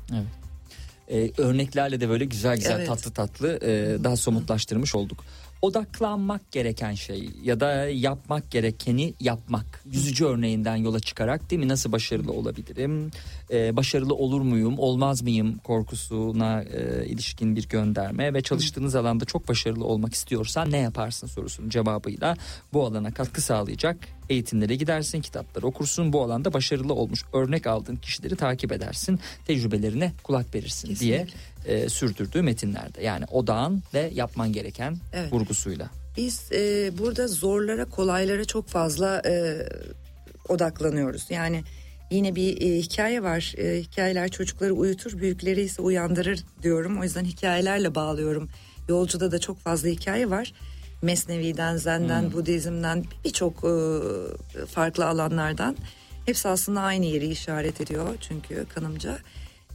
[1.08, 2.86] Ee, örneklerle de böyle güzel güzel Evet.
[2.88, 5.24] tatlı tatlı e, daha somutlaştırmış olduk.
[5.66, 9.84] Odaklanmak gereken şey ya da yapmak gerekeni yapmak.
[9.92, 13.10] Yüzücü örneğinden yola çıkarak değil mi nasıl başarılı olabilirim?
[13.50, 19.48] Ee, başarılı olur muyum, olmaz mıyım korkusuna e, ilişkin bir gönderme ve çalıştığınız alanda çok
[19.48, 22.36] başarılı olmak istiyorsan ne yaparsın sorusunun cevabıyla
[22.72, 23.96] bu alana katkı sağlayacak
[24.28, 30.54] eğitimlere gidersin, kitapları okursun, bu alanda başarılı olmuş örnek aldığın kişileri takip edersin, tecrübelerine kulak
[30.54, 31.26] verirsin diye
[31.66, 33.02] e, sürdürdüğü metinlerde.
[33.02, 35.32] Yani odağın ve yapman gereken Evet.
[35.32, 35.90] vurgusuyla.
[36.16, 39.62] Biz e, burada zorlara kolaylara çok fazla e,
[40.48, 41.26] odaklanıyoruz.
[41.30, 41.62] Yani
[42.10, 43.54] yine bir e, hikaye var.
[43.58, 47.00] E, hikayeler çocukları uyutur, büyükleri ise uyandırır diyorum.
[47.00, 48.48] O yüzden hikayelerle bağlıyorum.
[48.88, 50.52] Yolcuda da çok fazla hikaye var.
[51.02, 53.76] Mesnevi'den, Zen'den, Budizm'den birçok e,
[54.66, 55.76] farklı alanlardan.
[56.26, 59.18] Hepsi aslında aynı yeri işaret ediyor çünkü kanımca.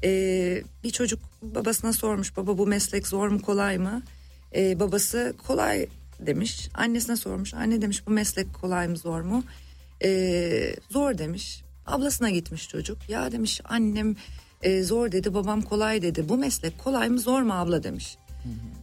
[0.03, 4.01] E, bir çocuk babasına sormuş baba bu meslek zor mu kolay mı?
[4.55, 5.87] E, babası kolay
[6.19, 6.69] demiş.
[6.73, 7.53] Annesine sormuş.
[7.53, 9.43] Anne demiş bu meslek kolay mı zor mu?
[10.03, 11.61] E, zor demiş.
[11.87, 12.97] Ablasına gitmiş çocuk.
[13.09, 14.15] Ya demiş annem
[14.61, 16.29] e, zor dedi babam kolay dedi.
[16.29, 18.17] Bu meslek kolay mı zor mu abla demiş.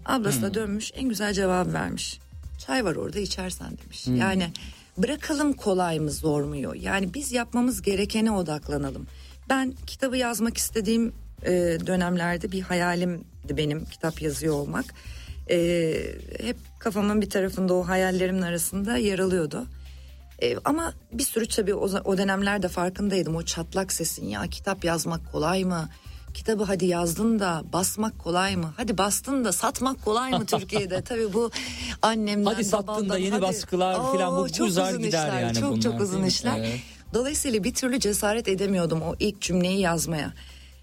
[0.07, 2.21] Ablası da dönmüş en güzel cevap vermiş.
[2.59, 4.07] Çay var orada içersen demiş.
[4.07, 4.51] Yani
[4.99, 6.77] bırakalım kolay mı zor mu?
[6.77, 9.07] Yani biz yapmamız gerekene odaklanalım.
[9.49, 11.51] Ben kitabı yazmak istediğim e,
[11.87, 14.85] dönemlerde bir hayalimdi benim kitap yazıyor olmak.
[15.51, 15.57] E,
[16.43, 19.67] hep kafamın bir tarafında o hayallerimin arasında yer alıyordu.
[20.43, 25.33] E, ama bir sürü tabii o, o dönemlerde farkındaydım o çatlak sesin ya kitap yazmak
[25.33, 25.89] kolay mı?
[26.35, 28.75] Kitabı hadi yazdın da basmak kolay mı?
[28.77, 31.03] Hadi bastın da satmak kolay mı Türkiye'de?
[31.05, 31.51] tabii bu
[32.03, 35.41] annemden Hadi sattın da yeni hadi- baskılar Oo, filan bu çok uzar uzun gider işler,
[35.41, 36.59] yani Çok bunlar, çok uzun işler.
[36.59, 36.81] Evet.
[37.15, 40.33] Dolayısıyla bir türlü cesaret edemiyordum o ilk cümleyi yazmaya.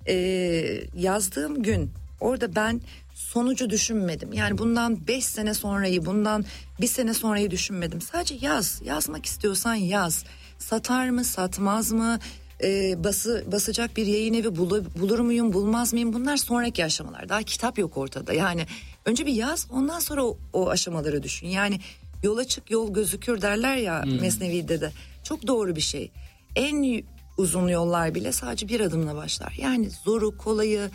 [0.08, 2.82] Ee, yazdığım gün orada ben
[3.14, 4.34] sonucu düşünmedim.
[4.34, 6.46] Yani bundan 5 sene sonrayı, bundan
[6.82, 8.02] bir sene sonrayı düşünmedim.
[8.02, 8.82] Sadece yaz.
[8.86, 10.24] Yazmak istiyorsan yaz.
[10.60, 12.20] Satar mı, satmaz mı?
[12.64, 16.14] Ee, bası basacak bir yayın evi bulu- bulur muyum, bulmaz mıyım?
[16.14, 17.30] Bunlar sonraki aşamalar.
[17.30, 18.34] Daha kitap yok ortada.
[18.34, 18.66] Yani
[19.06, 21.48] önce bir yaz, ondan sonra o, o aşamaları düşün.
[21.48, 21.80] Yani
[22.24, 24.92] yola çık yol gözükür derler ya Mesnevi'de de.
[25.26, 26.12] Çok doğru bir şey.
[26.56, 27.04] En
[27.38, 29.54] uzun yollar bile sadece bir adımla başlar.
[29.58, 30.90] Yani zoru, kolayı,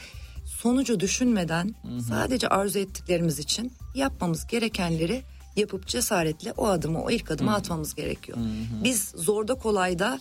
[0.44, 1.74] sonucu düşünmeden
[2.08, 5.22] sadece arzu ettiklerimiz için yapmamız gerekenleri
[5.56, 8.38] yapıp cesaretle o adımı, o ilk adımı atmamız gerekiyor.
[8.84, 10.18] Biz zorda kolayda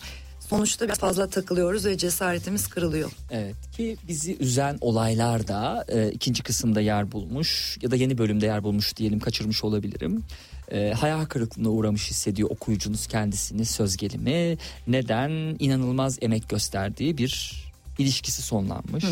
[0.48, 3.10] sonuçta biraz fazla takılıyoruz ve cesaretimiz kırılıyor.
[3.30, 8.46] Evet ki bizi üzen olaylar da e, ikinci kısımda yer bulmuş ya da yeni bölümde
[8.46, 10.24] yer bulmuş diyelim kaçırmış olabilirim.
[10.72, 14.58] E, hayal kırıklığına uğramış hissediyor okuyucunuz kendisini söz gelimi.
[14.86, 15.30] Neden?
[15.58, 17.62] inanılmaz emek gösterdiği bir
[17.98, 19.04] ilişkisi sonlanmış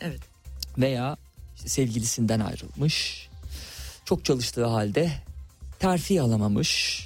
[0.00, 0.20] Evet.
[0.78, 1.16] veya
[1.56, 3.28] işte sevgilisinden ayrılmış
[4.04, 5.10] Çok çalıştığı halde
[5.78, 7.02] terfi alamamış.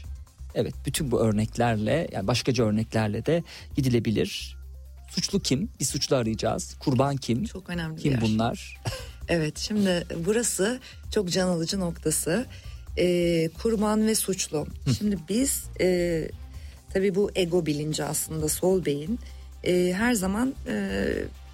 [0.54, 3.42] Evet bütün bu örneklerle yani başkaca örneklerle de
[3.76, 4.56] gidilebilir.
[5.10, 5.68] Suçlu kim?
[5.80, 6.74] Bir suçlu arayacağız.
[6.78, 7.44] Kurban kim?
[7.44, 8.20] Çok önemli Kim yer.
[8.20, 8.76] bunlar?
[9.28, 10.80] Evet şimdi burası
[11.14, 12.46] çok can alıcı noktası.
[12.98, 14.66] Ee, kurban ve suçlu.
[14.98, 16.28] Şimdi biz e,
[16.92, 19.18] tabii bu ego bilinci aslında sol beyin
[19.64, 21.04] e, her zaman e,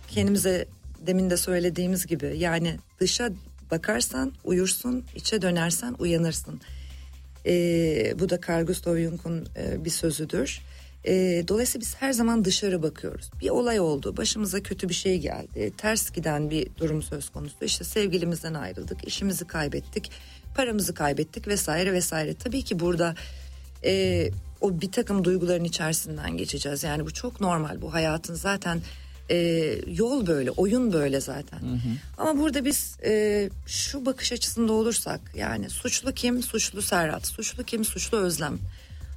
[0.09, 0.67] kendimize
[1.07, 3.31] demin de söylediğimiz gibi yani dışa
[3.71, 6.61] bakarsan uyursun içe dönersen uyanırsın.
[7.47, 10.61] E, bu da Carl Gustav Jung'un e, bir sözüdür.
[11.05, 13.31] E, dolayısıyla biz her zaman dışarı bakıyoruz.
[13.41, 17.65] Bir olay oldu, başımıza kötü bir şey geldi, ters giden bir durum söz konusu.
[17.65, 20.11] İşte sevgilimizden ayrıldık, işimizi kaybettik,
[20.55, 22.35] paramızı kaybettik vesaire vesaire.
[22.35, 23.15] Tabii ki burada
[23.85, 26.83] e, o bir takım duyguların içerisinden geçeceğiz.
[26.83, 28.81] Yani bu çok normal, bu hayatın zaten
[29.31, 29.37] e,
[29.87, 31.61] yol böyle, oyun böyle zaten.
[32.19, 36.43] Ama burada biz e, şu bakış açısında olursak yani suçlu kim?
[36.43, 37.85] Suçlu Serhat, suçlu kim?
[37.85, 38.59] Suçlu Özlem.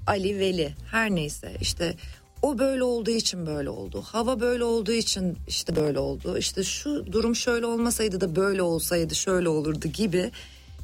[0.08, 1.96] Ali, Veli her neyse işte
[2.42, 4.02] o böyle olduğu için böyle oldu.
[4.02, 6.38] Hava böyle olduğu için işte böyle oldu.
[6.38, 10.32] İşte şu durum şöyle olmasaydı da böyle olsaydı şöyle olurdu gibi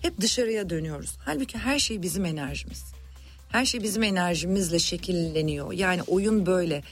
[0.01, 1.17] hep dışarıya dönüyoruz.
[1.25, 2.83] Halbuki her şey bizim enerjimiz.
[3.49, 5.71] Her şey bizim enerjimizle şekilleniyor.
[5.73, 6.83] Yani oyun böyle.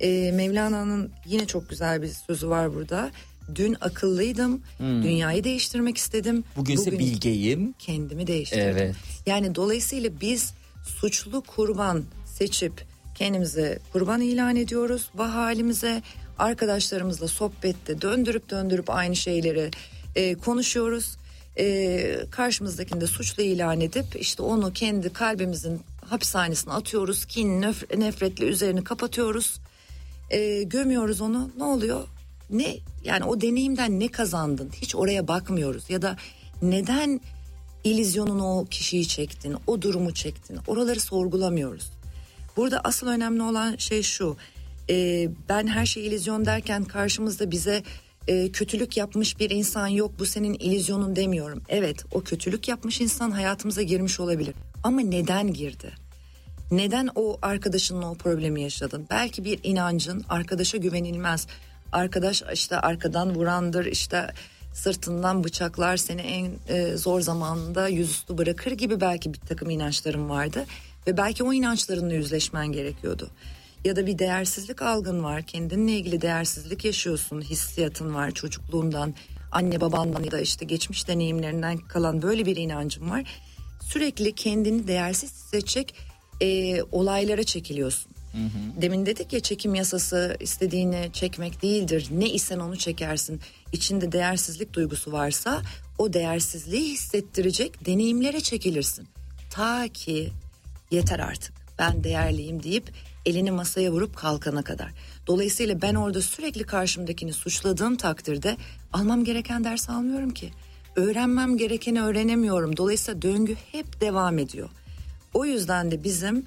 [0.00, 3.10] Ee, Mevlana'nın yine çok güzel bir sözü var burada.
[3.54, 6.44] Dün akıllıydım, dünyayı değiştirmek istedim.
[6.56, 7.74] Bugünse Bugün bilgeyim.
[7.78, 8.64] kendimi değiştirdim.
[8.68, 8.94] Evet.
[9.26, 10.52] Yani dolayısıyla biz
[10.86, 15.10] suçlu kurban seçip kendimize kurban ilan ediyoruz.
[15.14, 16.02] Bu halimize
[16.38, 19.70] arkadaşlarımızla sohbette döndürüp döndürüp aynı şeyleri
[20.16, 21.16] e, konuşuyoruz.
[21.58, 27.24] E, karşımızdakini de suçlu ilan edip işte onu kendi kalbimizin hapishanesine atıyoruz.
[27.24, 29.60] Kin, nöf- nefretle üzerini kapatıyoruz.
[30.30, 31.50] E, gömüyoruz onu.
[31.56, 32.04] Ne oluyor?
[32.50, 34.70] Ne yani o deneyimden ne kazandın?
[34.82, 36.16] Hiç oraya bakmıyoruz ya da
[36.62, 37.20] neden
[37.84, 40.58] ilizyonun o kişiyi çektin, o durumu çektin.
[40.66, 41.90] Oraları sorgulamıyoruz.
[42.56, 44.36] Burada asıl önemli olan şey şu.
[44.90, 47.82] e, ben her şey ilizyon derken karşımızda bize
[48.28, 51.62] e, kötülük yapmış bir insan yok bu senin ilizyonun demiyorum.
[51.68, 54.54] Evet o kötülük yapmış insan hayatımıza girmiş olabilir.
[54.82, 55.92] Ama neden girdi?
[56.70, 59.06] Neden o arkadaşınla o problemi yaşadın?
[59.10, 61.46] Belki bir inancın arkadaşa güvenilmez.
[61.92, 64.32] Arkadaş işte arkadan vurandır işte
[64.74, 70.64] sırtından bıçaklar seni en e, zor zamanında yüzüstü bırakır gibi belki bir takım inançların vardı.
[71.06, 73.30] Ve belki o inançlarınla yüzleşmen gerekiyordu.
[73.88, 79.14] Ya da bir değersizlik algın var kendinle ilgili değersizlik yaşıyorsun hissiyatın var çocukluğundan
[79.52, 83.24] anne babandan ya da işte geçmiş deneyimlerinden kalan böyle bir inancın var.
[83.82, 85.94] Sürekli kendini değersiz hissedecek
[86.40, 88.12] e, olaylara çekiliyorsun.
[88.80, 92.08] Demin dedik ya çekim yasası istediğini çekmek değildir.
[92.10, 93.40] Ne isen onu çekersin.
[93.72, 95.62] İçinde değersizlik duygusu varsa
[95.98, 99.08] o değersizliği hissettirecek deneyimlere çekilirsin.
[99.50, 100.32] Ta ki
[100.90, 102.92] yeter artık ben değerliyim deyip
[103.28, 104.90] elini masaya vurup kalkana kadar.
[105.26, 108.56] Dolayısıyla ben orada sürekli karşımdakini suçladığım takdirde
[108.92, 110.50] almam gereken ders almıyorum ki.
[110.96, 112.76] Öğrenmem gerekeni öğrenemiyorum.
[112.76, 114.68] Dolayısıyla döngü hep devam ediyor.
[115.34, 116.46] O yüzden de bizim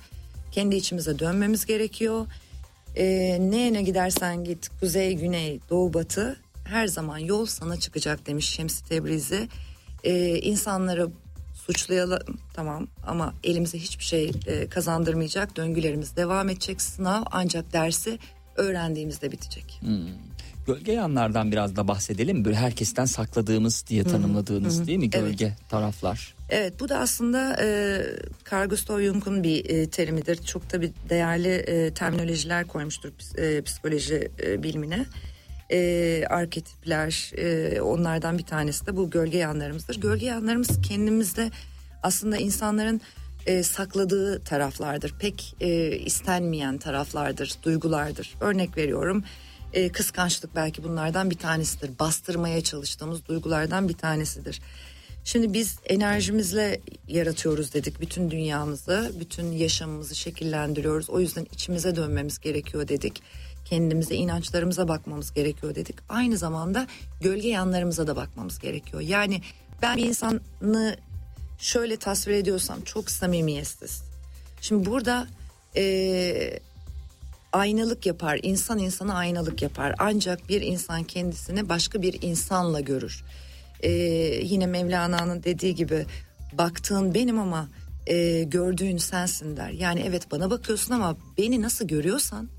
[0.52, 2.26] kendi içimize dönmemiz gerekiyor.
[2.96, 8.84] Ee, neye gidersen git kuzey, güney, doğu, batı her zaman yol sana çıkacak demiş Şemsi
[8.90, 9.48] Tebrizi.
[10.04, 11.10] Ee, insanları
[11.72, 18.20] suçlayalım tamam ama elimize hiçbir şey e, kazandırmayacak döngülerimiz devam edecek sınav ancak dersi
[18.56, 19.82] öğrendiğimizde bitecek.
[20.68, 22.46] Gölge yanlardan biraz da bahsedelim.
[22.46, 26.36] Böyle herkesten sakladığımız diye tanımladığınız değil mi gölge taraflar?
[26.50, 28.02] Evet bu da aslında e,
[28.52, 30.44] Carl Gustav Jung'un bir e, terimidir.
[30.44, 35.06] Çok tabi değerli e, terminolojiler koymuştur e, psikoloji e, bilimine.
[35.72, 40.02] E, arketipler e, onlardan bir tanesi de bu gölge yanlarımızdır.
[40.02, 41.52] Gölge yanlarımız kendimizde
[42.04, 43.02] aslında insanların
[43.46, 45.16] e, sakladığı taraflardır.
[45.20, 48.36] Pek e, istenmeyen taraflardır, duygulardır.
[48.42, 49.24] Örnek veriyorum.
[49.74, 52.00] E, kıskançlık belki bunlardan bir tanesidir.
[52.00, 54.62] Bastırmaya çalıştığımız duygulardan bir tanesidir.
[55.24, 61.10] Şimdi biz enerjimizle yaratıyoruz dedik bütün dünyamızı, bütün yaşamımızı şekillendiriyoruz.
[61.10, 63.22] O yüzden içimize dönmemiz gerekiyor dedik.
[63.72, 65.96] Kendimize, inançlarımıza bakmamız gerekiyor dedik.
[66.10, 66.88] Aynı zamanda
[67.22, 69.02] gölge yanlarımıza da bakmamız gerekiyor.
[69.02, 69.42] Yani
[69.82, 70.96] ben bir insanı
[71.58, 74.04] şöyle tasvir ediyorsam çok samimiyetsiz.
[74.62, 75.28] Şimdi burada
[75.76, 76.60] eee
[77.54, 78.40] aynalık yapar.
[78.44, 79.96] İnsan insana aynalık yapar.
[80.00, 83.24] Ancak bir insan kendisini başka bir insanla görür.
[83.80, 83.92] Ee,
[84.44, 86.06] yine Mevlana'nın dediği gibi
[86.54, 87.70] baktığın benim ama
[88.08, 89.70] e, gördüğün sensin der.
[89.70, 92.50] Yani evet bana bakıyorsun ama beni nasıl görüyorsan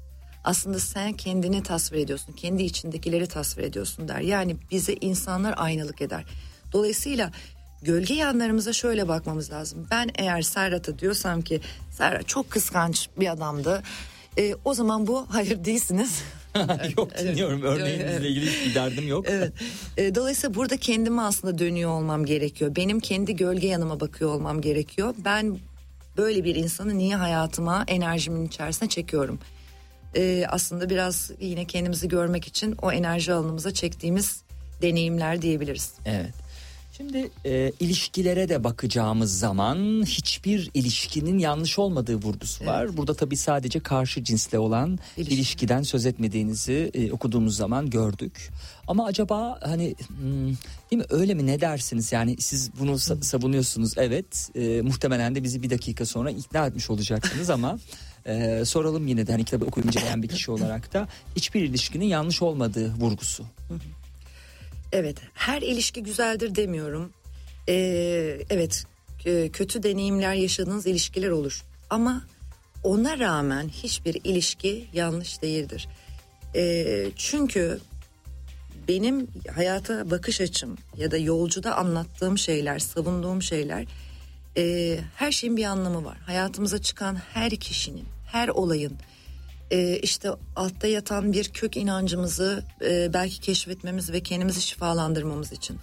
[0.44, 2.32] aslında sen kendini tasvir ediyorsun.
[2.32, 4.20] Kendi içindekileri tasvir ediyorsun der.
[4.20, 6.24] Yani bize insanlar aynalık eder.
[6.72, 7.30] Dolayısıyla
[7.82, 9.86] gölge yanlarımıza şöyle bakmamız lazım.
[9.90, 13.82] Ben eğer Serhat'a diyorsam ki Serhat çok kıskanç bir adamdı.
[14.38, 16.22] E, o zaman bu hayır değilsiniz.
[16.98, 19.26] yok dinliyorum örneğinizle ilgili hiçbir derdim yok.
[19.28, 19.52] Evet.
[19.96, 22.76] E, dolayısıyla burada kendime aslında dönüyor olmam gerekiyor.
[22.76, 25.14] Benim kendi gölge yanıma bakıyor olmam gerekiyor.
[25.24, 25.58] Ben
[26.16, 29.38] böyle bir insanı niye hayatıma enerjimin içerisine çekiyorum?
[30.16, 34.42] E, aslında biraz yine kendimizi görmek için o enerji alanımıza çektiğimiz
[34.82, 35.92] deneyimler diyebiliriz.
[36.04, 36.34] Evet.
[36.96, 42.96] Şimdi e, ilişkilere de bakacağımız zaman hiçbir ilişkinin yanlış olmadığı vurgusu var.
[42.96, 45.34] Burada tabii sadece karşı cinsle olan İlişki.
[45.34, 48.50] ilişkiden söz etmediğinizi e, okuduğumuz zaman gördük.
[48.86, 50.46] Ama acaba hani hmm,
[50.90, 55.42] değil mi öyle mi ne dersiniz yani siz bunu sa- savunuyorsunuz evet e, muhtemelen de
[55.42, 57.78] bizi bir dakika sonra ikna etmiş olacaksınız ama
[58.26, 62.94] e, soralım yine de hani kitabı okuyunca bir kişi olarak da hiçbir ilişkinin yanlış olmadığı
[62.94, 63.44] vurgusu.
[64.92, 67.12] Evet, her ilişki güzeldir demiyorum.
[67.68, 68.84] Ee, evet,
[69.52, 71.64] kötü deneyimler yaşadığınız ilişkiler olur.
[71.90, 72.22] Ama
[72.82, 75.88] ona rağmen hiçbir ilişki yanlış değildir.
[76.54, 77.80] Ee, çünkü
[78.88, 83.86] benim hayata bakış açım ya da yolcuda anlattığım şeyler, savunduğum şeyler
[84.56, 86.16] e, her şeyin bir anlamı var.
[86.26, 88.92] Hayatımıza çıkan her kişinin, her olayın
[89.70, 95.78] e, işte altta yatan bir kök inancımızı e, belki keşfetmemiz ve kendimizi şifalandırmamız için.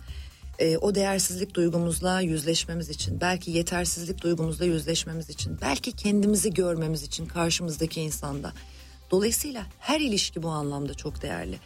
[0.60, 7.26] E, o değersizlik duygumuzla yüzleşmemiz için, belki yetersizlik duygumuzla yüzleşmemiz için, belki kendimizi görmemiz için
[7.26, 8.54] karşımızdaki insanda.
[9.12, 11.60] Dolayısıyla her ilişki bu anlamda çok değerli.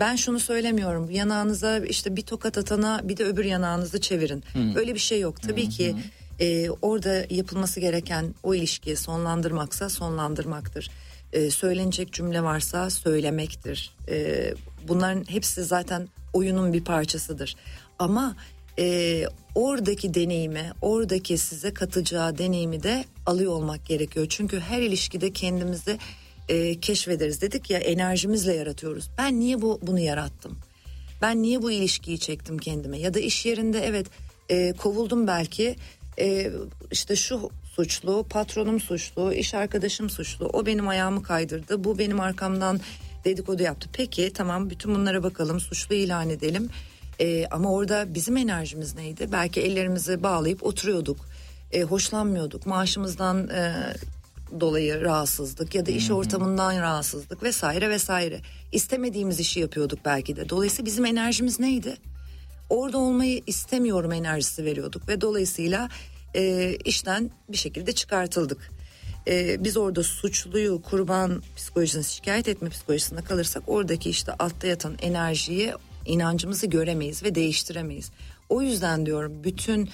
[0.00, 4.44] Ben şunu söylemiyorum yanağınıza işte bir tokat atana bir de öbür yanağınızı çevirin.
[4.76, 5.42] Öyle bir şey yok.
[5.42, 5.96] Tabii ki
[6.40, 10.90] e, orada yapılması gereken o ilişkiyi sonlandırmaksa sonlandırmaktır.
[11.32, 13.94] E, söylenecek cümle varsa söylemektir.
[14.08, 14.50] E,
[14.88, 17.56] bunların hepsi zaten oyunun bir parçasıdır.
[17.98, 18.36] Ama
[18.78, 19.24] e,
[19.54, 24.26] oradaki deneyimi, oradaki size katacağı deneyimi de alıyor olmak gerekiyor.
[24.28, 25.98] Çünkü her ilişkide kendimizi
[26.48, 27.40] e, keşfederiz.
[27.42, 29.10] Dedik ya enerjimizle yaratıyoruz.
[29.18, 30.58] Ben niye bu bunu yarattım?
[31.22, 32.98] Ben niye bu ilişkiyi çektim kendime?
[32.98, 34.06] Ya da iş yerinde evet
[34.48, 35.76] e, kovuldum belki.
[36.20, 36.50] E,
[36.90, 40.50] işte şu suçlu, patronum suçlu, iş arkadaşım suçlu.
[40.52, 41.84] O benim ayağımı kaydırdı.
[41.84, 42.80] Bu benim arkamdan
[43.24, 43.88] dedikodu yaptı.
[43.92, 46.70] Peki tamam bütün bunlara bakalım suçlu ilan edelim.
[47.20, 49.28] E, ama orada bizim enerjimiz neydi?
[49.32, 51.16] Belki ellerimizi bağlayıp oturuyorduk.
[51.72, 52.66] E, hoşlanmıyorduk.
[52.66, 53.74] Maaşımızdan e,
[54.60, 58.40] dolayı rahatsızlık ya da iş ortamından rahatsızlık vesaire vesaire.
[58.72, 60.48] İstemediğimiz işi yapıyorduk belki de.
[60.48, 61.96] Dolayısıyla bizim enerjimiz neydi?
[62.70, 65.88] Orada olmayı istemiyorum enerjisi veriyorduk ve dolayısıyla
[66.34, 68.70] e, işten bir şekilde çıkartıldık.
[69.28, 75.72] E, biz orada suçluyu kurban psikolojisine şikayet etme psikolojisine kalırsak oradaki işte altta yatan enerjiyi
[76.06, 78.10] inancımızı göremeyiz ve değiştiremeyiz.
[78.48, 79.90] O yüzden diyorum bütün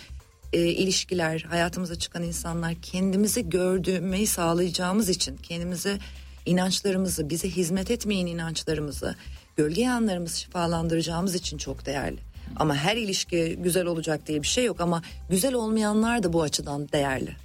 [0.53, 5.99] e, ilişkiler hayatımıza çıkan insanlar kendimizi gördüğümü sağlayacağımız için kendimizi
[6.47, 9.14] inançlarımızı bize hizmet etmeyen inançlarımızı
[9.57, 12.34] gölge yanlarımızı şifalandıracağımız için çok değerli.
[12.57, 16.88] Ama her ilişki güzel olacak diye bir şey yok ama güzel olmayanlar da bu açıdan
[16.92, 17.36] değerli.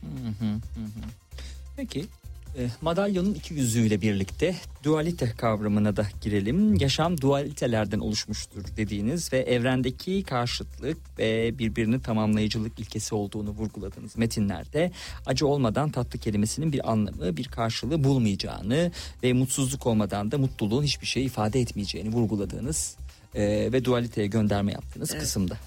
[1.78, 2.06] Peki
[2.58, 6.76] e, madalyonun iki yüzüyle birlikte dualite kavramına da girelim.
[6.76, 14.92] Yaşam dualitelerden oluşmuştur dediğiniz ve evrendeki karşıtlık ve birbirini tamamlayıcılık ilkesi olduğunu vurguladığınız metinlerde
[15.26, 18.92] acı olmadan tatlı kelimesinin bir anlamı, bir karşılığı bulmayacağını
[19.24, 22.98] ve mutsuzluk olmadan da mutluluğun hiçbir şey ifade etmeyeceğini vurguladığınız
[23.36, 25.58] e, ve dualiteye gönderme yaptığınız kısımda.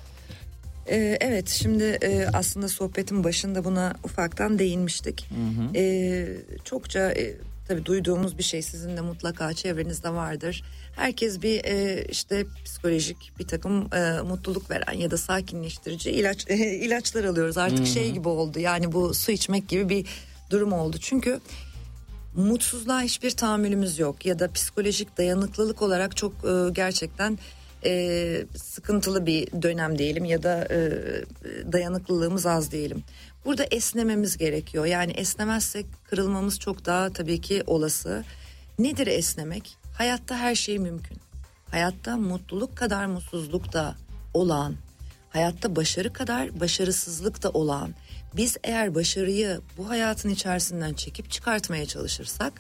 [0.87, 5.29] Ee, evet şimdi e, aslında sohbetin başında buna ufaktan değinmiştik.
[5.75, 6.29] Ee,
[6.65, 7.35] çokça e,
[7.69, 10.65] tabii duyduğumuz bir şey sizin de mutlaka çevrenizde vardır.
[10.97, 17.25] Herkes bir e, işte psikolojik bir takım e, mutluluk veren ya da sakinleştirici ilaç ilaçlar
[17.25, 17.59] alıyoruz.
[17.59, 20.07] Artık şey gibi oldu yani bu su içmek gibi bir
[20.51, 20.97] durum oldu.
[21.01, 21.41] Çünkü
[22.37, 27.39] mutsuzluğa hiçbir tahammülümüz yok ya da psikolojik dayanıklılık olarak çok e, gerçekten
[27.85, 30.91] e, sıkıntılı bir dönem diyelim ya da e,
[31.73, 33.05] dayanıklılığımız az diyelim.
[33.45, 34.87] Burada esnememiz gerekiyor.
[34.87, 38.25] Yani esnemezsek kırılmamız çok daha tabii ki olası.
[38.79, 39.77] Nedir esnemek?
[39.99, 41.19] Hayatta her şey mümkün.
[41.71, 43.95] Hayatta mutluluk kadar mutsuzluk da
[44.35, 44.75] olan,
[45.31, 47.95] hayatta başarı kadar başarısızlık da olan.
[48.37, 52.53] Biz eğer başarıyı bu hayatın içerisinden çekip çıkartmaya çalışırsak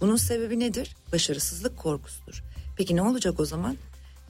[0.00, 0.96] bunun sebebi nedir?
[1.12, 2.42] Başarısızlık korkusudur.
[2.76, 3.76] Peki ne olacak o zaman?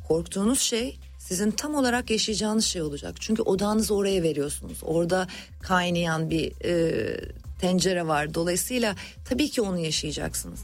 [0.09, 3.15] Korktuğunuz şey sizin tam olarak yaşayacağınız şey olacak.
[3.21, 4.79] Çünkü odağınızı oraya veriyorsunuz.
[4.83, 5.29] Orada
[5.63, 7.21] kaynayan bir e,
[7.61, 8.35] tencere var.
[8.35, 10.61] Dolayısıyla tabii ki onu yaşayacaksınız.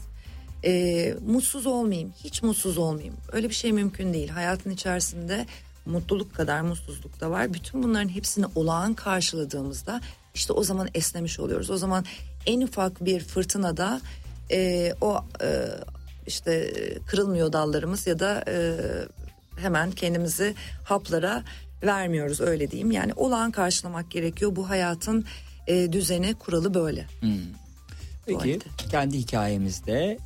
[0.65, 3.15] E, mutsuz olmayayım, hiç mutsuz olmayayım.
[3.31, 4.29] Öyle bir şey mümkün değil.
[4.29, 5.45] Hayatın içerisinde
[5.85, 7.53] mutluluk kadar mutsuzluk da var.
[7.53, 10.01] Bütün bunların hepsini olağan karşıladığımızda
[10.39, 11.69] işte o zaman esnemiş oluyoruz.
[11.69, 12.05] O zaman
[12.45, 14.01] en ufak bir fırtınada
[14.51, 15.65] e, o e,
[16.27, 16.73] işte
[17.07, 18.75] kırılmıyor dallarımız ya da e,
[19.61, 21.43] hemen kendimizi haplara
[21.83, 22.91] vermiyoruz öyle diyeyim.
[22.91, 24.55] Yani olağan karşılamak gerekiyor.
[24.55, 25.25] Bu hayatın
[25.67, 27.05] e, düzeni kuralı böyle.
[28.25, 28.59] Peki halde.
[28.91, 30.17] kendi hikayemizde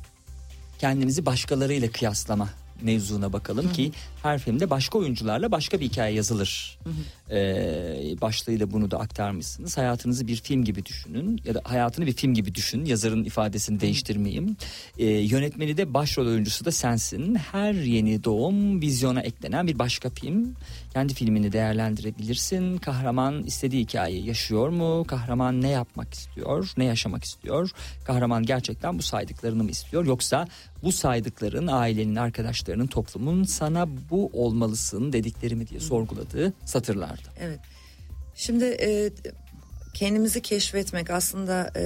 [0.78, 2.48] kendimizi başkalarıyla kıyaslama
[2.82, 3.92] mevzuna bakalım ki
[4.24, 6.78] her filmde başka oyuncularla başka bir hikaye yazılır.
[7.30, 7.36] Ee,
[8.20, 9.78] başlığıyla bunu da aktarmışsınız.
[9.78, 12.84] Hayatınızı bir film gibi düşünün ya da hayatını bir film gibi düşün.
[12.84, 14.56] Yazarın ifadesini değiştirmeyeyim.
[14.98, 17.34] Ee, yönetmeni de başrol oyuncusu da sensin.
[17.34, 20.54] Her yeni doğum vizyona eklenen bir başka film.
[20.92, 22.78] Kendi filmini değerlendirebilirsin.
[22.78, 25.04] Kahraman istediği hikayeyi yaşıyor mu?
[25.06, 26.72] Kahraman ne yapmak istiyor?
[26.76, 27.70] Ne yaşamak istiyor?
[28.04, 30.06] Kahraman gerçekten bu saydıklarını mı istiyor?
[30.06, 30.48] Yoksa
[30.82, 37.28] bu saydıkların ailenin, arkadaşlarının, toplumun sana bu olmalısın dedikleri mi diye sorguladığı satırlardı.
[37.40, 37.60] Evet.
[38.34, 39.10] Şimdi e,
[39.94, 41.84] kendimizi keşfetmek aslında e,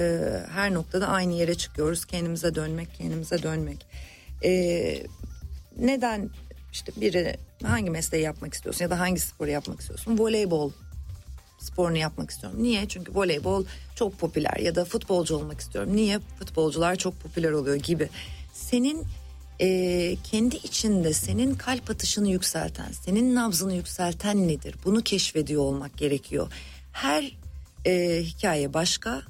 [0.51, 2.05] her noktada aynı yere çıkıyoruz.
[2.05, 3.85] Kendimize dönmek, kendimize dönmek.
[4.43, 5.03] E,
[5.77, 6.29] neden
[6.71, 10.19] işte biri hangi mesleği yapmak istiyorsun ya da hangi sporu yapmak istiyorsun?
[10.19, 10.71] Voleybol
[11.59, 12.63] sporunu yapmak istiyorum.
[12.63, 12.87] Niye?
[12.87, 13.65] Çünkü voleybol
[13.95, 15.95] çok popüler ya da futbolcu olmak istiyorum.
[15.95, 16.19] Niye?
[16.39, 18.09] Futbolcular çok popüler oluyor gibi.
[18.53, 19.03] Senin
[19.61, 24.75] e, kendi içinde senin kalp atışını yükselten, senin nabzını yükselten nedir?
[24.85, 26.51] Bunu keşfediyor olmak gerekiyor.
[26.91, 27.37] Her
[27.85, 29.21] e, hikaye başka,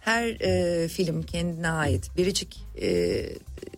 [0.00, 3.24] her e, film kendine ait biricik e,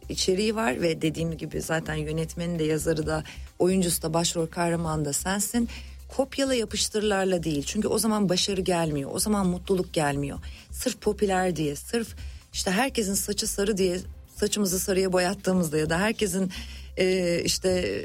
[0.09, 3.24] içeriği var ve dediğim gibi zaten yönetmeni de yazarı da
[3.59, 5.68] oyuncusu da başrol kahraman da sensin.
[6.09, 10.38] Kopyala yapıştırlarla değil çünkü o zaman başarı gelmiyor o zaman mutluluk gelmiyor.
[10.70, 12.16] Sırf popüler diye sırf
[12.53, 13.98] işte herkesin saçı sarı diye
[14.41, 16.53] saçımızı sarıya boyattığımızda ya da herkesin
[16.97, 18.05] e, işte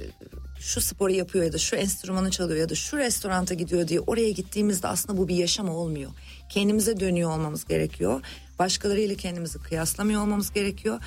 [0.60, 4.32] şu sporu yapıyor ya da şu enstrümanı çalıyor ya da şu restoranta gidiyor diye oraya
[4.32, 6.12] gittiğimizde aslında bu bir yaşam olmuyor.
[6.50, 8.22] Kendimize dönüyor olmamız gerekiyor.
[8.60, 11.00] Başkalarıyla kendimizi kıyaslamıyor olmamız gerekiyor.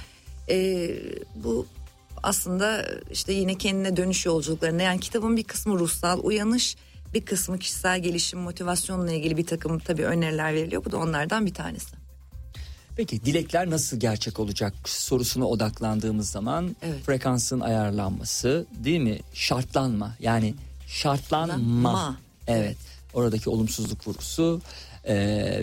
[0.49, 0.89] E,
[1.35, 1.67] bu
[2.23, 6.77] aslında işte yine kendine dönüş yolculuklarında yani kitabın bir kısmı ruhsal uyanış
[7.15, 10.85] bir kısmı kişisel gelişim motivasyonla ilgili bir takım tabii öneriler veriliyor.
[10.85, 11.98] Bu da onlardan bir tanesi.
[12.99, 17.03] Peki dilekler nasıl gerçek olacak sorusuna odaklandığımız zaman Evet.
[17.05, 19.19] frekansın ayarlanması değil mi?
[19.35, 20.55] Şartlanma yani
[20.87, 21.93] şartlanma.
[21.93, 22.17] Ma.
[22.47, 22.77] Evet
[23.15, 24.61] oradaki olumsuzluk vurgusu
[25.09, 25.15] e,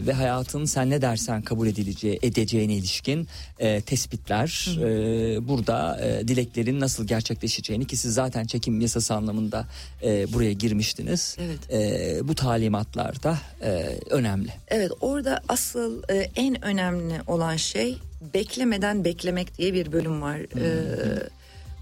[0.07, 3.27] ve hayatın sen ne dersen kabul edileceği edeceğine ilişkin
[3.59, 9.67] e, tespitler e, burada e, dileklerin nasıl gerçekleşeceğini ki siz zaten çekim yasası anlamında
[10.03, 11.37] e, buraya girmiştiniz.
[11.39, 11.73] Evet.
[11.73, 14.49] E, bu talimatlar da e, önemli.
[14.67, 17.97] Evet orada asıl e, en önemli olan şey
[18.33, 20.37] beklemeden beklemek diye bir bölüm var.
[20.37, 21.29] E,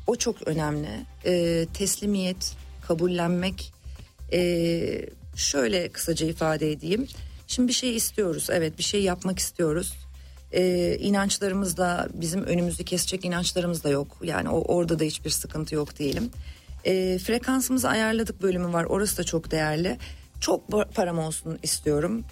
[0.07, 0.89] o çok önemli.
[1.25, 2.55] E, teslimiyet,
[2.87, 3.73] kabullenmek.
[4.33, 4.41] E,
[5.35, 7.07] şöyle kısaca ifade edeyim.
[7.53, 8.47] Şimdi bir şey istiyoruz.
[8.51, 9.93] Evet bir şey yapmak istiyoruz.
[10.51, 14.07] E, inançlarımız da bizim önümüzü kesecek inançlarımız da yok.
[14.23, 16.29] Yani o orada da hiçbir sıkıntı yok diyelim.
[16.85, 18.83] E, frekansımızı ayarladık bölümü var.
[18.83, 19.97] Orası da çok değerli.
[20.39, 22.23] Çok pa- param olsun istiyorum.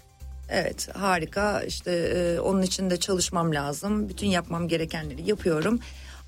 [0.50, 4.10] Evet harika işte e, onun için de çalışmam lazım.
[4.10, 5.80] Bütün yapmam gerekenleri yapıyorum.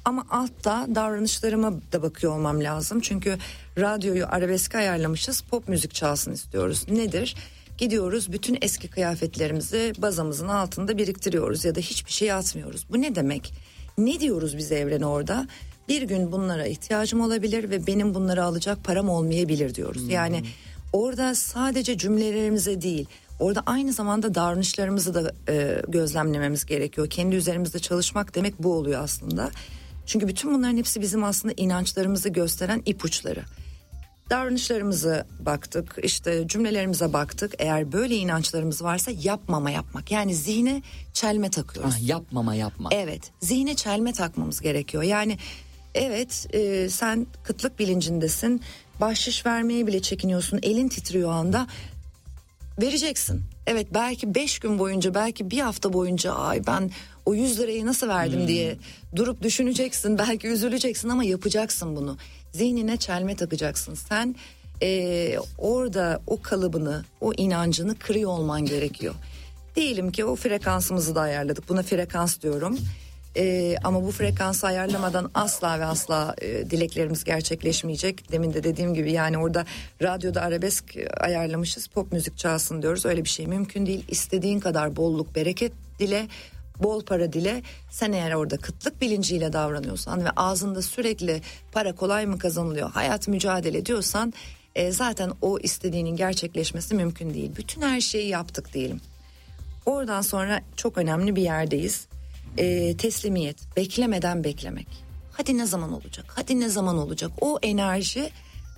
[0.05, 2.99] Ama altta davranışlarıma da bakıyor olmam lazım.
[2.99, 3.37] Çünkü
[3.77, 6.85] radyoyu arabeske ayarlamışız pop müzik çalsın istiyoruz.
[6.89, 7.35] Nedir?
[7.77, 12.85] Gidiyoruz bütün eski kıyafetlerimizi bazamızın altında biriktiriyoruz ya da hiçbir şey atmıyoruz.
[12.89, 13.53] Bu ne demek?
[13.97, 15.47] Ne diyoruz biz evrene orada?
[15.89, 20.09] Bir gün bunlara ihtiyacım olabilir ve benim bunları alacak param olmayabilir diyoruz.
[20.09, 20.43] Yani
[20.93, 23.07] orada sadece cümlelerimize değil
[23.39, 27.09] orada aynı zamanda davranışlarımızı da e, gözlemlememiz gerekiyor.
[27.09, 29.51] Kendi üzerimizde çalışmak demek bu oluyor aslında.
[30.05, 33.43] Çünkü bütün bunların hepsi bizim aslında inançlarımızı gösteren ipuçları.
[34.29, 37.53] Davranışlarımızı baktık, işte cümlelerimize baktık.
[37.59, 40.11] Eğer böyle inançlarımız varsa yapmama yapmak.
[40.11, 40.81] Yani zihne
[41.13, 41.95] çelme takıyoruz.
[41.97, 42.89] Ah, yapmama yapma.
[42.91, 45.03] Evet zihne çelme takmamız gerekiyor.
[45.03, 45.37] Yani
[45.95, 48.61] evet e, sen kıtlık bilincindesin.
[49.01, 50.59] Bahşiş vermeye bile çekiniyorsun.
[50.63, 51.67] Elin titriyor anda.
[52.81, 53.41] Vereceksin.
[53.67, 56.91] Evet belki beş gün boyunca belki bir hafta boyunca ay ben
[57.25, 58.75] o yüz lirayı nasıl verdim diye
[59.15, 60.17] durup düşüneceksin.
[60.17, 62.17] Belki üzüleceksin ama yapacaksın bunu.
[62.51, 63.93] Zihnine çelme takacaksın.
[63.93, 64.35] Sen
[64.81, 69.15] e, orada o kalıbını o inancını kırıyor olman gerekiyor.
[69.75, 71.69] Diyelim ki o frekansımızı da ayarladık.
[71.69, 72.79] Buna frekans diyorum.
[73.37, 78.31] Ee, ama bu frekansı ayarlamadan asla ve asla e, dileklerimiz gerçekleşmeyecek.
[78.31, 79.65] Demin de dediğim gibi yani orada
[80.01, 83.05] radyoda arabesk e, ayarlamışız pop müzik çalsın diyoruz.
[83.05, 84.05] Öyle bir şey mümkün değil.
[84.07, 86.27] İstediğin kadar bolluk bereket dile
[86.79, 87.61] bol para dile
[87.91, 93.85] sen eğer orada kıtlık bilinciyle davranıyorsan ve ağzında sürekli para kolay mı kazanılıyor hayat mücadele
[93.85, 94.33] diyorsan
[94.75, 97.51] e, zaten o istediğinin gerçekleşmesi mümkün değil.
[97.55, 99.01] Bütün her şeyi yaptık diyelim.
[99.85, 102.07] Oradan sonra çok önemli bir yerdeyiz.
[102.57, 104.87] E, teslimiyet, beklemeden beklemek.
[105.31, 106.25] Hadi ne zaman olacak?
[106.27, 107.31] Hadi ne zaman olacak?
[107.41, 108.29] O enerji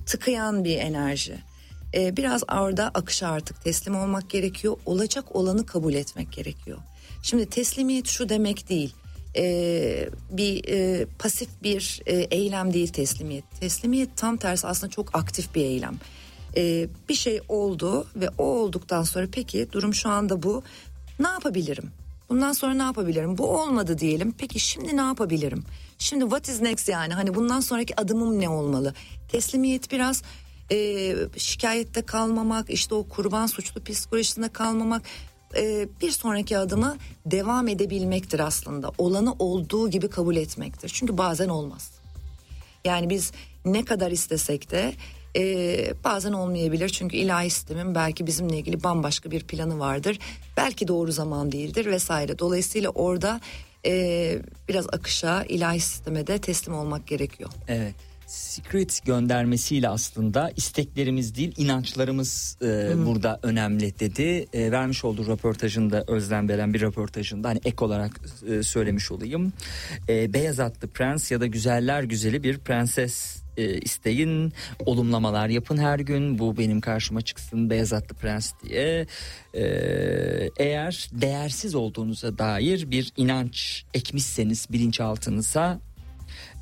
[0.05, 1.37] tıkayan bir enerji.
[1.93, 4.77] E, biraz orada akışa artık teslim olmak gerekiyor.
[4.85, 6.77] Olacak olanı kabul etmek gerekiyor.
[7.23, 8.93] Şimdi teslimiyet şu demek değil.
[9.37, 13.43] E, bir e, pasif bir e, eylem değil teslimiyet.
[13.59, 15.95] Teslimiyet tam tersi aslında çok aktif bir eylem.
[16.57, 20.63] E, bir şey oldu ve o olduktan sonra peki durum şu anda bu.
[21.19, 21.91] Ne yapabilirim?
[22.29, 23.37] Bundan sonra ne yapabilirim?
[23.37, 24.33] Bu olmadı diyelim.
[24.37, 25.63] Peki şimdi ne yapabilirim?
[25.97, 27.13] Şimdi what is next yani?
[27.13, 28.93] Hani bundan sonraki adımım ne olmalı?
[29.29, 30.21] Teslimiyet biraz
[30.71, 30.77] e,
[31.37, 35.01] şikayette kalmamak, işte o kurban suçlu psikolojisinde kalmamak,
[35.57, 38.91] e, bir sonraki adımı devam edebilmektir aslında.
[38.97, 40.89] Olanı olduğu gibi kabul etmektir.
[40.89, 41.91] Çünkü bazen olmaz.
[42.85, 43.31] Yani biz
[43.65, 44.93] ne kadar istesek de
[45.35, 46.89] e, bazen olmayabilir.
[46.89, 50.19] Çünkü ilahi sistemin belki bizimle ilgili bambaşka bir planı vardır.
[50.57, 52.39] Belki doğru zaman değildir vesaire.
[52.39, 53.41] Dolayısıyla orada
[53.85, 54.37] e,
[54.69, 57.49] biraz akışa, ilahi sisteme de teslim olmak gerekiyor.
[57.67, 57.95] Evet.
[58.27, 64.45] Secret göndermesiyle aslında isteklerimiz değil inançlarımız e, burada önemli dedi.
[64.53, 69.53] E, vermiş olduğu röportajında Özlem veren bir röportajında hani ek olarak e, söylemiş olayım.
[70.09, 74.53] E, beyaz atlı prens ya da güzeller güzeli bir prenses e, isteyin
[74.85, 79.07] olumlamalar yapın her gün bu benim karşıma çıksın beyaz atlı prens diye
[79.53, 79.63] E,
[80.57, 85.79] eğer değersiz olduğunuza dair bir inanç ekmişseniz bilinçaltınıza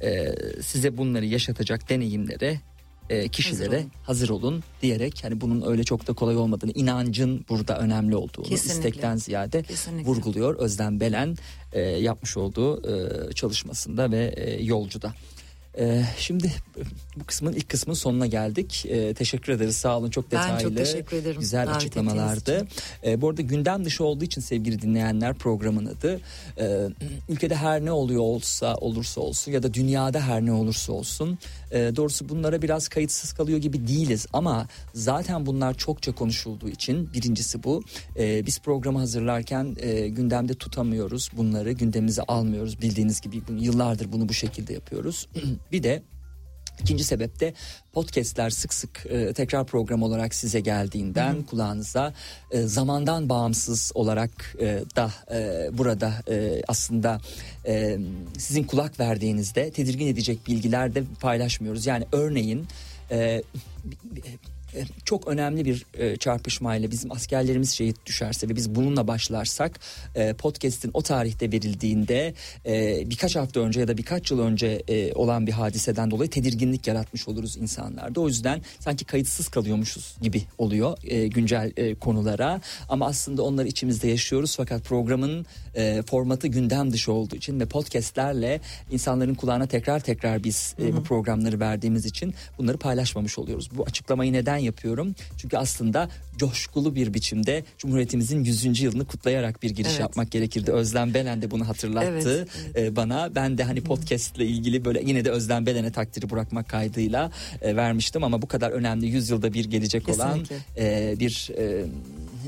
[0.04, 2.62] e, size bunları yaşatacak deneyimlere
[3.10, 4.42] e, kişilere Hazır hazır olun.
[4.44, 4.64] olun.
[4.82, 8.74] diyerek hani bunun öyle çok da kolay olmadığını inancın burada önemli olduğunu Kesinlikle.
[8.90, 10.10] istekten ziyade Kesinlikle.
[10.10, 11.36] vurguluyor Özlem Belen
[11.74, 12.82] e, yapmış olduğu
[13.30, 15.14] e, çalışmasında ve e, yolcuda.
[15.78, 16.52] E, şimdi
[17.16, 18.86] bu kısmın ilk kısmın sonuna geldik.
[18.90, 19.76] E, teşekkür ederiz.
[19.78, 20.10] Sağ olun.
[20.10, 20.62] Çok Ben detaylı.
[20.64, 22.56] çok teşekkür ederim Güzel davet açıklamalardı.
[22.56, 26.20] ettiğiniz E, bu arada gündem dışı olduğu için sevgili dinleyenler programın adı.
[26.60, 26.88] E,
[27.30, 31.40] ülkede her ne oluyor olsa olursa olsun ya da dünyada her ne olursa olsun.
[31.74, 37.64] E, doğrusu bunlara biraz kayıtsız kalıyor gibi değiliz ama zaten bunlar çokça konuşulduğu için birincisi
[37.64, 37.84] bu.
[38.20, 44.34] E, biz programı hazırlarken e, gündemde tutamıyoruz bunları gündemimize almıyoruz bildiğiniz gibi yıllardır bunu bu
[44.34, 45.28] şekilde yapıyoruz.
[45.72, 46.04] bir de
[46.82, 47.54] İkinci sebep de
[47.94, 52.14] podcastler sık sık e, tekrar program olarak size geldiğinden kulağınıza
[52.52, 57.22] e, zamandan bağımsız olarak e, da e, burada e, aslında
[57.68, 57.98] e,
[58.38, 61.86] sizin kulak verdiğinizde tedirgin edecek bilgiler de paylaşmıyoruz.
[61.86, 62.68] Yani örneğin
[63.12, 63.44] e,
[65.06, 69.80] çok önemli bir e, çarpışmayla bizim askerlerimiz şehit düşerse ve biz bununla başlarsak
[70.16, 72.34] e, podcast'in o tarihte verildiğinde
[72.66, 76.88] e, birkaç hafta önce ya da birkaç yıl önce e, olan bir hadiseden dolayı tedirginlik
[76.88, 78.22] yaratmış oluruz insanlarda.
[78.22, 84.08] O yüzden sanki kayıtsız kalıyormuşuz gibi oluyor e, güncel e, konulara ama aslında onları içimizde
[84.08, 85.46] yaşıyoruz fakat programın
[85.76, 88.62] e, formatı gündem dışı olduğu için ve podcastlerle
[88.92, 93.70] insanların kulağına tekrar tekrar biz e, bu programları verdiğimiz için bunları paylaşmamış oluyoruz.
[93.76, 95.16] Bu açıklamayı neden yapıyorum?
[95.38, 98.82] Çünkü aslında coşkulu bir biçimde Cumhuriyetimizin 100.
[98.82, 100.00] yılını kutlayarak bir giriş Evet.
[100.00, 100.72] yapmak gerekirdi.
[100.72, 103.36] Özlem Belen de bunu hatırlattı Evet, e, bana.
[103.36, 107.76] Ben de hani podcast ile ilgili böyle yine de Özlem Belen'e takdiri bırakmak kaydıyla e,
[107.76, 111.12] vermiştim ama bu kadar önemli 100 yılda bir gelecek olan Kesinlikle.
[111.12, 111.50] e, bir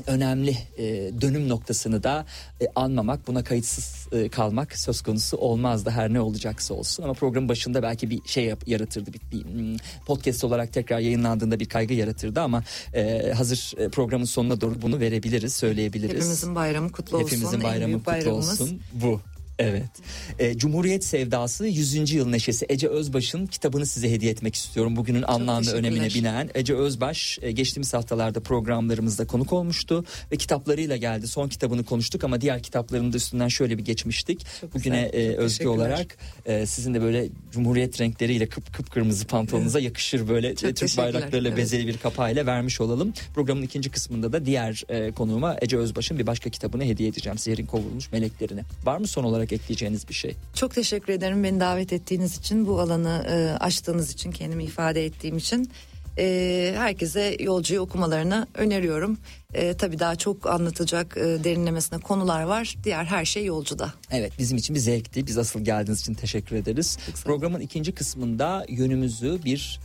[0.06, 0.84] önemli e,
[1.20, 2.26] dönüm noktasını da
[2.60, 7.48] e, anmamak buna kayıtsız e, kalmak söz konusu olmazdı her ne olacaksa olsun ama programın
[7.48, 9.76] başında belki bir şey yap- yaratırdı bir, bir, hmm,
[10.06, 15.00] podcast olarak tekrar yayınlandığında bir kaygı yaratırdı ama e, hazır e, programın sonuna doğru bunu
[15.00, 16.14] verebiliriz söyleyebiliriz.
[16.14, 17.26] Hepimizin bayramı kutlu olsun.
[17.26, 18.80] Hepimizin bayramı kutlu olsun.
[18.92, 19.20] Bu.
[19.58, 19.90] Evet.
[20.38, 22.12] E, Cumhuriyet Sevdası 100.
[22.12, 24.96] Yıl Neşesi Ece Özbaş'ın kitabını size hediye etmek istiyorum.
[24.96, 30.96] Bugünün anlam ve önemine binen Ece Özbaş e, geçtiğimiz haftalarda programlarımızda konuk olmuştu ve kitaplarıyla
[30.96, 31.28] geldi.
[31.28, 34.46] Son kitabını konuştuk ama diğer kitaplarının da üstünden şöyle bir geçmiştik.
[34.60, 39.26] Çok Bugüne güzel, e, çok özgü olarak e, sizin de böyle Cumhuriyet renkleriyle kıp kıpkırmızı
[39.26, 41.58] pantolonunuza yakışır böyle Çok e, Türk teşekkürler, bayraklarıyla evet.
[41.58, 43.12] bezeli bir kapağıyla vermiş olalım.
[43.34, 47.38] Programın ikinci kısmında da diğer e, konuğuma Ece Özbaş'ın bir başka kitabını hediye edeceğim.
[47.38, 48.62] Zehrin kovulmuş meleklerine.
[48.84, 50.36] Var mı son olarak ekleyeceğiniz bir şey?
[50.54, 55.36] Çok teşekkür ederim beni davet ettiğiniz için, bu alanı e, açtığınız için, kendimi ifade ettiğim
[55.36, 55.70] için.
[56.18, 59.18] E, herkese yolcuyu okumalarını öneriyorum.
[59.54, 62.76] E, tabii daha çok anlatacak e, derinlemesine konular var.
[62.84, 63.94] Diğer her şey yolcuda.
[64.10, 65.26] Evet bizim için bir zevkti.
[65.26, 66.98] Biz asıl geldiğiniz için teşekkür ederiz.
[67.24, 69.80] Programın ikinci kısmında yönümüzü bir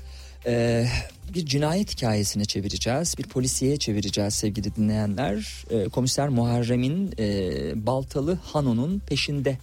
[0.46, 0.86] e,
[1.34, 3.16] bir cinayet hikayesine çevireceğiz.
[3.18, 5.66] Bir polisiye çevireceğiz sevgili dinleyenler.
[5.70, 9.58] E, Komiser Muharrem'in e, Baltalı Hano'nun peşinde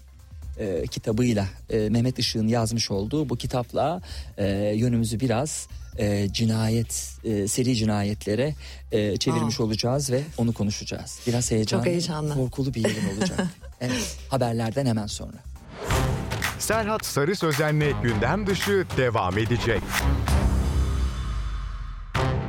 [0.59, 4.01] e, kitabıyla e, Mehmet Işık'ın yazmış olduğu bu kitapla
[4.39, 5.69] e, yönümüzü biraz
[5.99, 8.55] e, cinayet e, seri cinayetlere
[8.93, 11.21] e, çevirmiş olacağız ve onu konuşacağız.
[11.27, 12.35] Biraz heyecanlı, heyecanlı.
[12.35, 13.47] korkulu bir yayın olacak.
[13.81, 15.37] evet, haberlerden hemen sonra.
[16.59, 19.83] Serhat Sarı Sözen'le gündem dışı devam edecek.